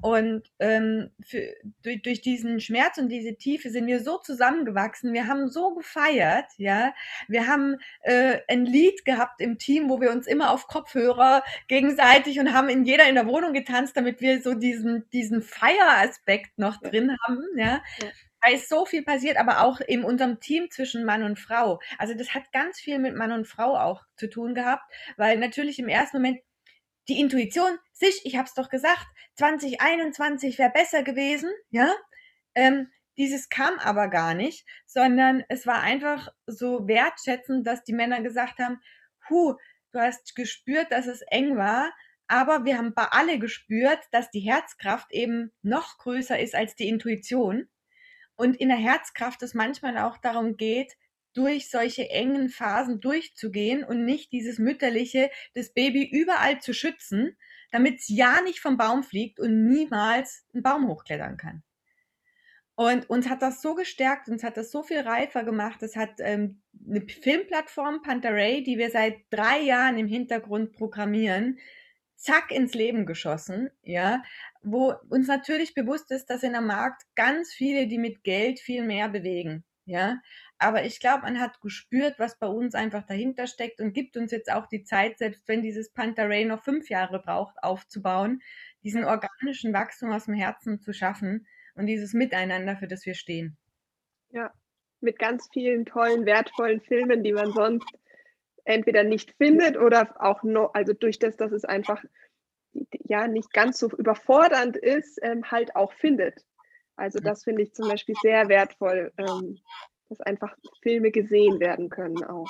[0.02, 5.14] Und ähm, für, durch, durch diesen Schmerz und diese Tiefe sind wir so zusammengewachsen.
[5.14, 6.94] Wir haben so gefeiert, ja.
[7.30, 12.38] Wir haben äh, ein Lied gehabt im Team, wo wir uns immer auf Kopfhörer gegenseitig
[12.42, 16.82] und haben in jeder in der Wohnung getanzt, damit wir so diesen, diesen Feieraspekt noch
[16.82, 17.82] drin haben, ja.
[18.02, 18.10] ja
[18.44, 21.80] da ist so viel passiert, aber auch in unserem Team zwischen Mann und Frau.
[21.98, 24.84] Also das hat ganz viel mit Mann und Frau auch zu tun gehabt,
[25.18, 26.40] weil natürlich im ersten Moment
[27.08, 31.94] die Intuition, sich, ich habe es doch gesagt, 2021 wäre besser gewesen, ja.
[32.56, 38.22] Ähm, dieses kam aber gar nicht, sondern es war einfach so wertschätzend, dass die Männer
[38.22, 38.80] gesagt haben,
[39.30, 39.56] hu,
[39.92, 41.92] du hast gespürt, dass es eng war,
[42.28, 46.88] aber wir haben bei alle gespürt, dass die Herzkraft eben noch größer ist als die
[46.88, 47.70] Intuition.
[48.36, 50.94] Und in der Herzkraft es manchmal auch darum geht,
[51.34, 57.38] durch solche engen Phasen durchzugehen und nicht dieses mütterliche, das Baby überall zu schützen,
[57.72, 61.64] damit es ja nicht vom Baum fliegt und niemals einen Baum hochklettern kann.
[62.76, 65.84] Und uns hat das so gestärkt, uns hat das so viel reifer gemacht.
[65.84, 71.60] Es hat ähm, eine Filmplattform, Pantaray, die wir seit drei Jahren im Hintergrund programmieren,
[72.24, 74.24] zack ins Leben geschossen, ja,
[74.62, 78.84] wo uns natürlich bewusst ist, dass in der Markt ganz viele, die mit Geld viel
[78.84, 80.22] mehr bewegen, ja.
[80.58, 84.32] Aber ich glaube, man hat gespürt, was bei uns einfach dahinter steckt und gibt uns
[84.32, 88.42] jetzt auch die Zeit, selbst wenn dieses Pantaray noch fünf Jahre braucht, aufzubauen,
[88.84, 91.46] diesen organischen Wachstum aus dem Herzen zu schaffen
[91.76, 93.58] und dieses Miteinander, für das wir stehen.
[94.30, 94.54] Ja,
[95.02, 97.86] mit ganz vielen tollen, wertvollen Filmen, die man sonst
[98.66, 102.04] entweder nicht findet oder auch noch, also durch das, dass es einfach
[103.06, 106.46] ja nicht ganz so überfordernd ist, ähm, halt auch findet.
[106.96, 109.60] Also das finde ich zum Beispiel sehr wertvoll, ähm,
[110.10, 112.50] dass einfach Filme gesehen werden können auch.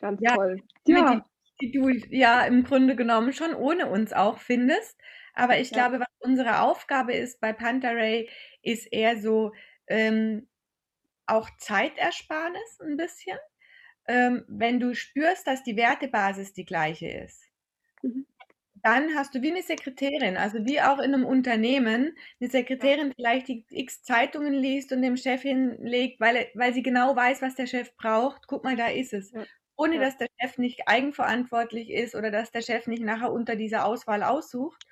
[0.00, 0.62] Ganz ja, toll.
[0.86, 1.22] Ja.
[1.60, 4.98] Die, die, du ja im Grunde genommen schon ohne uns auch findest.
[5.34, 5.88] Aber ich ja.
[5.88, 8.28] glaube, was unsere Aufgabe ist bei Pantaray,
[8.62, 9.52] ist eher so
[9.86, 10.48] ähm,
[11.26, 13.38] auch Zeitersparnis ein bisschen
[14.06, 17.42] ähm, wenn du spürst, dass die Wertebasis die gleiche ist,
[18.02, 18.26] mhm.
[18.82, 23.48] dann hast du wie eine Sekretärin, also wie auch in einem Unternehmen, eine Sekretärin vielleicht
[23.48, 27.66] die x Zeitungen liest und dem Chef hinlegt, weil, weil sie genau weiß, was der
[27.66, 28.46] Chef braucht.
[28.46, 29.32] Guck mal, da ist es.
[29.32, 29.44] Ja.
[29.76, 30.02] Ohne ja.
[30.02, 34.22] dass der Chef nicht eigenverantwortlich ist oder dass der Chef nicht nachher unter dieser Auswahl
[34.22, 34.84] aussucht,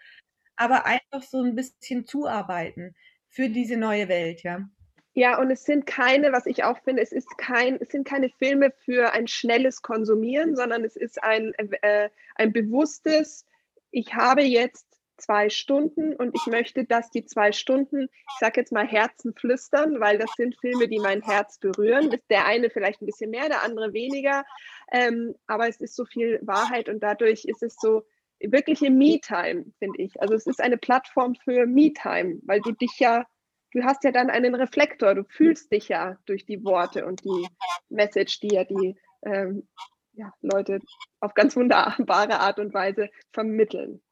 [0.57, 2.95] aber einfach so ein bisschen zuarbeiten
[3.29, 4.69] für diese neue Welt, ja.
[5.15, 8.31] Ja, und es sind keine, was ich auch finde, es ist kein, es sind keine
[8.31, 11.53] Filme für ein schnelles Konsumieren, sondern es ist ein,
[11.83, 13.47] äh, ein bewusstes,
[13.91, 14.87] ich habe jetzt
[15.19, 20.01] zwei Stunden und ich möchte, dass die zwei Stunden, ich sage jetzt mal Herzen flüstern,
[20.01, 22.17] weil das sind Filme, die mein Herz berühren.
[22.31, 24.45] Der eine vielleicht ein bisschen mehr, der andere weniger,
[24.91, 28.03] ähm, aber es ist so viel Wahrheit und dadurch ist es so
[28.41, 30.21] wirkliche Me-Time, finde ich.
[30.21, 33.25] Also es ist eine Plattform für Me-Time, weil du dich ja
[33.73, 37.47] du hast ja dann einen Reflektor, du fühlst dich ja durch die Worte und die
[37.89, 39.69] Message, die ja die ähm,
[40.15, 40.81] ja, Leute
[41.21, 44.03] auf ganz wunderbare Art und Weise vermitteln.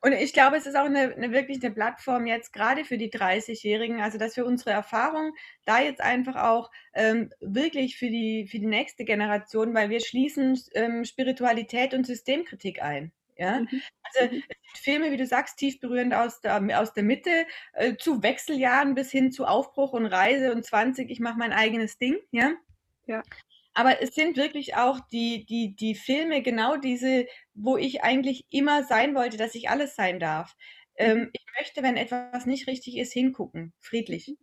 [0.00, 3.10] Und ich glaube, es ist auch eine, eine wirklich eine Plattform jetzt gerade für die
[3.10, 5.32] 30-Jährigen, also dass wir unsere Erfahrung
[5.64, 10.60] da jetzt einfach auch ähm, wirklich für die, für die nächste Generation, weil wir schließen
[10.74, 13.12] ähm, Spiritualität und Systemkritik ein.
[13.38, 13.60] Ja?
[13.60, 13.82] Mhm.
[14.02, 14.42] Also mhm.
[14.74, 19.10] Filme, wie du sagst, tief berührend aus der, aus der Mitte äh, zu Wechseljahren bis
[19.10, 22.52] hin zu Aufbruch und Reise und 20, ich mache mein eigenes Ding, ja.
[23.06, 23.22] Ja.
[23.74, 28.82] Aber es sind wirklich auch die, die, die Filme, genau diese, wo ich eigentlich immer
[28.82, 30.56] sein wollte, dass ich alles sein darf.
[30.96, 31.30] Ähm, mhm.
[31.32, 34.36] ich möchte, wenn etwas nicht richtig ist, hingucken, friedlich.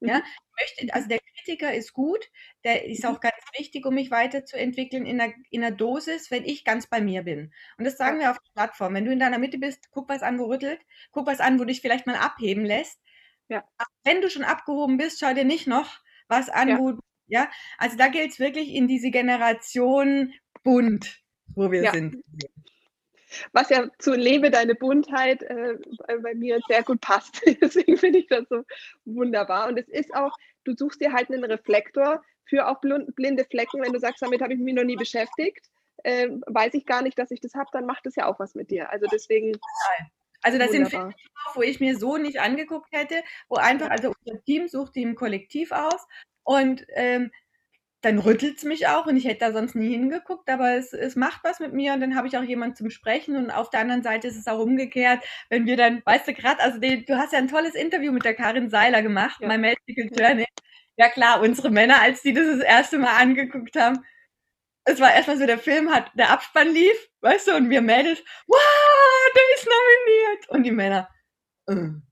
[0.00, 0.22] Ja, mhm.
[0.60, 2.30] möchte, also der Kritiker ist gut,
[2.64, 6.64] der ist auch ganz wichtig, um mich weiterzuentwickeln in der, in der Dosis, wenn ich
[6.64, 7.52] ganz bei mir bin.
[7.78, 8.94] Und das sagen wir auf der Plattform.
[8.94, 10.80] Wenn du in deiner Mitte bist, guck was an, wo rüttelt,
[11.10, 13.00] guck was an, wo dich vielleicht mal abheben lässt.
[13.48, 13.64] Ja.
[14.04, 16.78] Wenn du schon abgehoben bist, schau dir nicht noch was an, ja.
[16.78, 21.22] wo, ja, also da gilt es wirklich in diese Generation bunt,
[21.54, 21.92] wo wir ja.
[21.92, 22.22] sind.
[23.52, 25.78] Was ja zu Lebe deine Buntheit äh,
[26.22, 27.42] bei mir sehr gut passt.
[27.62, 28.64] Deswegen finde ich das so
[29.04, 29.68] wunderbar.
[29.68, 33.82] Und es ist auch, du suchst dir halt einen Reflektor für auch blinde Flecken.
[33.82, 35.68] Wenn du sagst, damit habe ich mich noch nie beschäftigt,
[36.04, 38.54] äh, weiß ich gar nicht, dass ich das habe, dann macht das ja auch was
[38.54, 38.90] mit dir.
[38.90, 39.52] Also deswegen.
[40.40, 40.90] Also das Wunderbar.
[40.90, 41.14] sind Filme,
[41.54, 45.16] wo ich mir so nicht angeguckt hätte, wo einfach, also unser Team sucht die im
[45.16, 46.06] Kollektiv aus
[46.44, 47.32] und ähm,
[48.00, 51.16] dann rüttelt es mich auch und ich hätte da sonst nie hingeguckt, aber es, es
[51.16, 53.80] macht was mit mir und dann habe ich auch jemanden zum Sprechen und auf der
[53.80, 57.16] anderen Seite ist es auch umgekehrt, wenn wir dann, weißt du gerade, also die, du
[57.18, 59.48] hast ja ein tolles Interview mit der Karin Seiler gemacht, ja.
[59.48, 60.46] My Magical Journey.
[60.96, 64.04] Ja klar, unsere Männer, als die das das erste Mal angeguckt haben,
[64.84, 68.22] es war erstmal so, der Film hat, der Abspann lief, weißt du, und wir Mädels,
[68.46, 70.48] wow, der ist nominiert.
[70.50, 71.08] Und die Männer,
[71.68, 72.07] äh.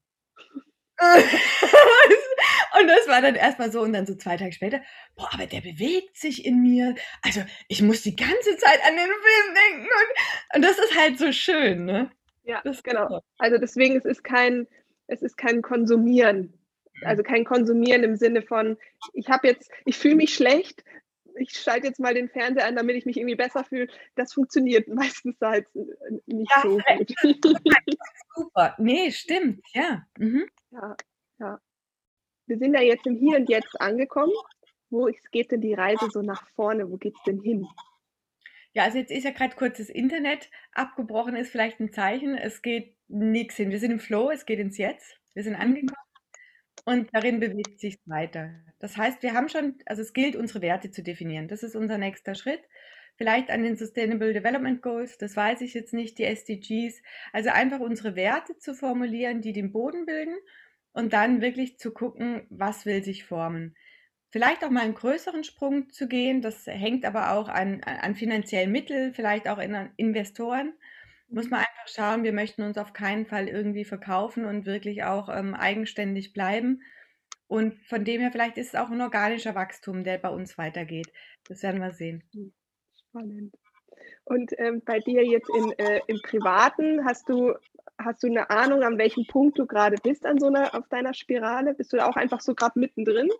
[2.81, 4.81] und das war dann erstmal so und dann so zwei Tage später,
[5.15, 6.95] boah, aber der bewegt sich in mir.
[7.23, 11.19] Also ich muss die ganze Zeit an den Film denken und, und das ist halt
[11.19, 12.11] so schön, ne?
[12.45, 13.21] Ja, das genau.
[13.39, 14.67] Also deswegen, es ist kein,
[15.09, 16.55] es ist kein Konsumieren.
[17.03, 18.79] Also kein Konsumieren im Sinne von,
[19.13, 20.83] ich habe jetzt, ich fühle mich schlecht,
[21.39, 23.89] ich schalte jetzt mal den Fernseher an, damit ich mich irgendwie besser fühle.
[24.14, 25.66] Das funktioniert meistens halt
[26.26, 26.78] nicht ja, so
[27.43, 27.64] gut.
[28.34, 28.74] Super.
[28.78, 30.07] Nee, stimmt, ja.
[30.18, 30.49] Mhm.
[30.70, 30.97] Ja,
[31.39, 31.61] ja.
[32.47, 34.32] Wir sind ja jetzt im Hier und Jetzt angekommen.
[34.89, 36.89] Wo geht denn die Reise so nach vorne?
[36.91, 37.66] Wo geht es denn hin?
[38.72, 42.37] Ja, also jetzt ist ja gerade kurz das Internet abgebrochen, ist vielleicht ein Zeichen.
[42.37, 43.70] Es geht nichts hin.
[43.70, 45.18] Wir sind im Flow, es geht ins Jetzt.
[45.34, 45.61] Wir sind mhm.
[45.61, 46.06] angekommen
[46.87, 48.55] und darin bewegt sich weiter.
[48.78, 51.49] Das heißt, wir haben schon, also es gilt, unsere Werte zu definieren.
[51.49, 52.62] Das ist unser nächster Schritt.
[53.16, 57.03] Vielleicht an den Sustainable Development Goals, das weiß ich jetzt nicht, die SDGs.
[57.32, 60.37] Also einfach unsere Werte zu formulieren, die den Boden bilden
[60.93, 63.74] und dann wirklich zu gucken, was will sich formen.
[64.30, 68.70] Vielleicht auch mal einen größeren Sprung zu gehen, das hängt aber auch an, an finanziellen
[68.70, 70.72] Mitteln, vielleicht auch in Investoren
[71.29, 75.29] muss man einfach schauen, wir möchten uns auf keinen Fall irgendwie verkaufen und wirklich auch
[75.29, 76.83] ähm, eigenständig bleiben.
[77.49, 81.12] Und von dem her, vielleicht ist es auch ein organischer Wachstum, der bei uns weitergeht.
[81.49, 82.24] Das werden wir sehen.
[82.33, 82.53] Hm,
[83.09, 83.55] spannend.
[84.24, 87.55] Und ähm, bei dir jetzt in, äh, im Privaten, hast du,
[87.99, 91.14] hast du eine Ahnung, an welchem Punkt du gerade bist an so einer, auf deiner
[91.14, 91.74] Spirale?
[91.74, 93.31] Bist du da auch einfach so gerade mittendrin?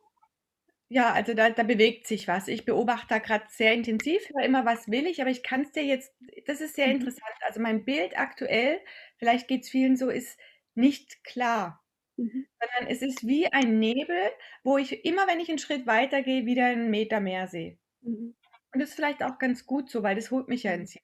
[0.91, 2.47] Ja, also da, da bewegt sich was.
[2.47, 5.73] Ich beobachte da gerade sehr intensiv, höre immer, was will ich, aber ich kann es
[5.73, 6.15] dir jetzt,
[6.47, 6.93] das ist sehr Mhm.
[6.93, 7.33] interessant.
[7.41, 8.81] Also mein Bild aktuell,
[9.19, 10.39] vielleicht geht es vielen so, ist
[10.75, 11.85] nicht klar,
[12.19, 12.47] Mhm.
[12.61, 14.19] sondern es ist wie ein Nebel,
[14.65, 17.79] wo ich immer, wenn ich einen Schritt weitergehe, wieder einen Meter mehr sehe.
[18.03, 18.35] Mhm.
[18.75, 20.81] Und das ist vielleicht auch ganz gut so, weil das holt mich ja mhm.
[20.81, 21.03] ins Ziel.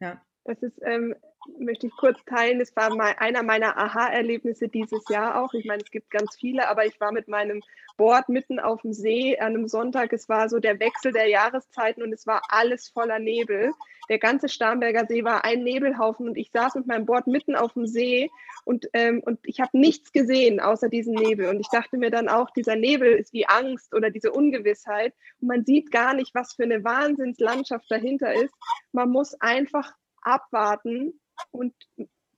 [0.00, 0.24] Ja.
[0.44, 1.14] Das ist, ähm,
[1.58, 5.54] möchte ich kurz teilen, das war mal einer meiner Aha-Erlebnisse dieses Jahr auch.
[5.54, 7.62] Ich meine, es gibt ganz viele, aber ich war mit meinem
[7.96, 10.12] Board mitten auf dem See an einem Sonntag.
[10.12, 13.72] Es war so der Wechsel der Jahreszeiten und es war alles voller Nebel.
[14.08, 17.74] Der ganze Starnberger See war ein Nebelhaufen und ich saß mit meinem Board mitten auf
[17.74, 18.28] dem See
[18.64, 21.48] und, ähm, und ich habe nichts gesehen außer diesen Nebel.
[21.48, 25.48] Und ich dachte mir dann auch, dieser Nebel ist wie Angst oder diese Ungewissheit und
[25.48, 28.54] man sieht gar nicht, was für eine Wahnsinnslandschaft dahinter ist.
[28.92, 29.92] Man muss einfach
[30.22, 31.20] abwarten
[31.50, 31.74] und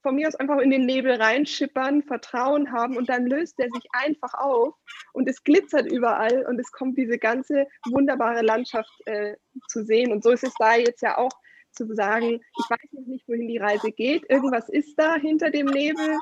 [0.02, 3.84] von mir aus einfach in den Nebel reinschippern, Vertrauen haben und dann löst er sich
[3.92, 4.74] einfach auf
[5.14, 9.34] und es glitzert überall und es kommt diese ganze wunderbare Landschaft äh,
[9.68, 10.12] zu sehen.
[10.12, 11.32] Und so ist es da jetzt ja auch
[11.72, 15.66] zu sagen, ich weiß noch nicht, wohin die Reise geht, irgendwas ist da hinter dem
[15.66, 16.18] Nebel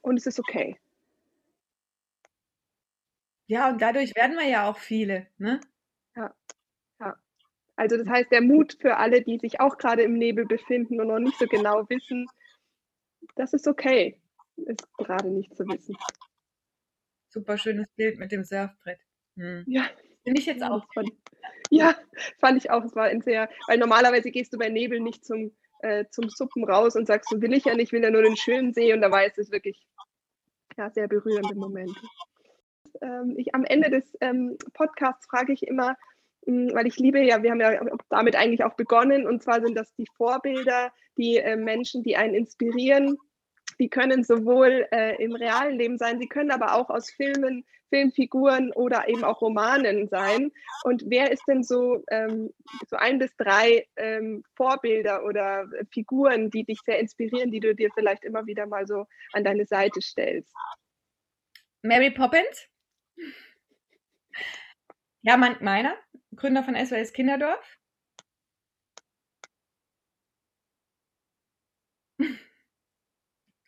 [0.00, 0.78] und es ist okay.
[3.46, 5.60] Ja, und dadurch werden wir ja auch viele, ne?
[7.76, 11.08] Also das heißt, der Mut für alle, die sich auch gerade im Nebel befinden und
[11.08, 12.26] noch nicht so genau wissen,
[13.34, 14.20] das ist okay,
[14.56, 15.96] ist gerade nicht zu wissen.
[17.28, 19.00] Super schönes Bild mit dem Surfbrett.
[19.36, 19.64] Hm.
[19.66, 19.88] Ja.
[20.24, 20.84] Finde ich jetzt auch.
[20.94, 21.10] Fand,
[21.70, 21.94] ja,
[22.40, 22.82] fand ich auch.
[22.84, 26.64] Es war ein sehr, weil normalerweise gehst du bei Nebel nicht zum, äh, zum Suppen
[26.64, 29.02] raus und sagst, so will ich ja nicht, will ja nur den schönen See und
[29.02, 29.86] da war es wirklich
[30.76, 32.00] ja, sehr berührende Momente.
[33.02, 35.96] Ähm, ich, am Ende des ähm, Podcasts frage ich immer,
[36.46, 37.80] weil ich liebe ja, wir haben ja
[38.10, 42.34] damit eigentlich auch begonnen, und zwar sind das die Vorbilder, die äh, Menschen, die einen
[42.34, 43.16] inspirieren.
[43.80, 48.72] Die können sowohl äh, im realen Leben sein, sie können aber auch aus Filmen, Filmfiguren
[48.72, 50.50] oder eben auch Romanen sein.
[50.84, 52.52] Und wer ist denn so, ähm,
[52.88, 57.90] so ein bis drei ähm, Vorbilder oder Figuren, die dich sehr inspirieren, die du dir
[57.94, 60.52] vielleicht immer wieder mal so an deine Seite stellst?
[61.82, 62.68] Mary Poppins?
[65.24, 65.96] Ja, mein, meiner.
[66.36, 67.78] Gründer von SOS Kinderdorf.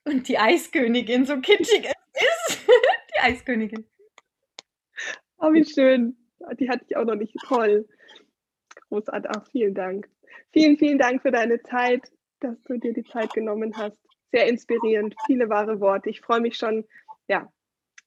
[0.05, 2.69] Und die Eiskönigin, so kitschig es ist.
[3.15, 3.89] die Eiskönigin.
[5.39, 6.17] Oh, wie schön.
[6.61, 7.35] Die hatte ich auch noch nicht.
[7.49, 7.89] Toll.
[8.89, 9.31] Großartig.
[9.35, 10.09] Ach, vielen Dank.
[10.53, 12.03] Vielen, vielen Dank für deine Zeit.
[12.41, 13.99] dass du dir die Zeit genommen hast.
[14.31, 16.11] Sehr inspirierend, viele wahre Worte.
[16.11, 16.85] Ich freue mich schon,
[17.29, 17.51] ja,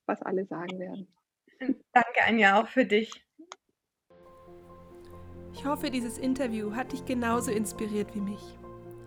[0.05, 1.11] was alle sagen werden.
[1.59, 3.25] Danke, Anja, auch für dich.
[5.59, 8.57] Ich hoffe, dieses Interview hat dich genauso inspiriert wie mich.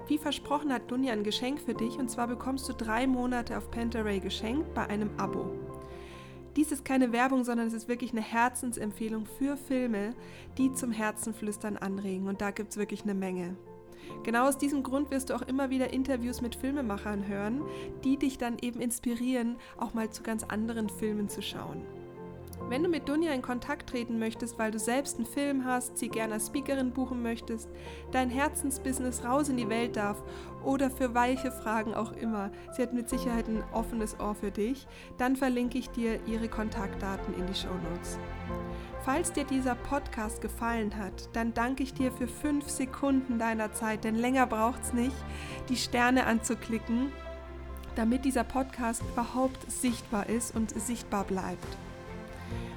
[0.06, 3.70] Wie versprochen hat Dunja ein Geschenk für dich und zwar bekommst du drei Monate auf
[3.70, 5.46] Pentaray geschenkt bei einem Abo.
[6.54, 10.14] Dies ist keine Werbung, sondern es ist wirklich eine Herzensempfehlung für Filme,
[10.58, 13.56] die zum Herzenflüstern anregen und da gibt es wirklich eine Menge.
[14.22, 17.62] Genau aus diesem Grund wirst du auch immer wieder Interviews mit Filmemachern hören,
[18.04, 21.80] die dich dann eben inspirieren, auch mal zu ganz anderen Filmen zu schauen.
[22.68, 26.08] Wenn du mit Dunja in Kontakt treten möchtest, weil du selbst einen Film hast, sie
[26.08, 27.68] gerne als Speakerin buchen möchtest,
[28.12, 30.22] dein Herzensbusiness raus in die Welt darf
[30.64, 34.86] oder für welche Fragen auch immer, sie hat mit Sicherheit ein offenes Ohr für dich,
[35.18, 38.18] dann verlinke ich dir ihre Kontaktdaten in die Show Notes.
[39.04, 44.04] Falls dir dieser Podcast gefallen hat, dann danke ich dir für fünf Sekunden deiner Zeit,
[44.04, 45.16] denn länger braucht es nicht,
[45.68, 47.12] die Sterne anzuklicken,
[47.96, 51.66] damit dieser Podcast überhaupt sichtbar ist und sichtbar bleibt.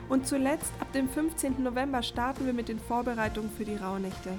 [0.07, 1.63] Und zuletzt, ab dem 15.
[1.63, 4.31] November starten wir mit den Vorbereitungen für die Rauhnächte.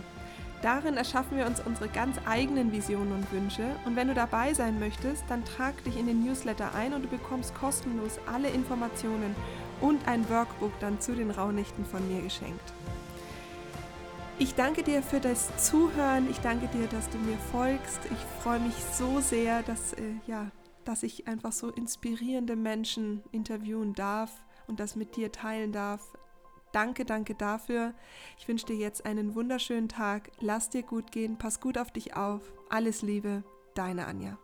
[0.63, 3.65] Darin erschaffen wir uns unsere ganz eigenen Visionen und Wünsche.
[3.85, 7.09] Und wenn du dabei sein möchtest, dann trag dich in den Newsletter ein und du
[7.09, 9.37] bekommst kostenlos alle Informationen
[9.81, 12.73] und ein Workbook dann zu den Rauhnächten von mir geschenkt.
[14.39, 16.29] Ich danke dir für das Zuhören.
[16.31, 18.01] Ich danke dir, dass du mir folgst.
[18.05, 20.51] Ich freue mich so sehr, dass, äh, ja,
[20.85, 24.31] dass ich einfach so inspirierende Menschen interviewen darf
[24.67, 26.17] und das mit dir teilen darf.
[26.73, 27.95] Danke, danke dafür.
[28.39, 30.31] Ich wünsche dir jetzt einen wunderschönen Tag.
[30.41, 32.43] Lass dir gut gehen, pass gut auf dich auf.
[32.69, 33.45] Alles Liebe,
[33.75, 34.39] deine Anja.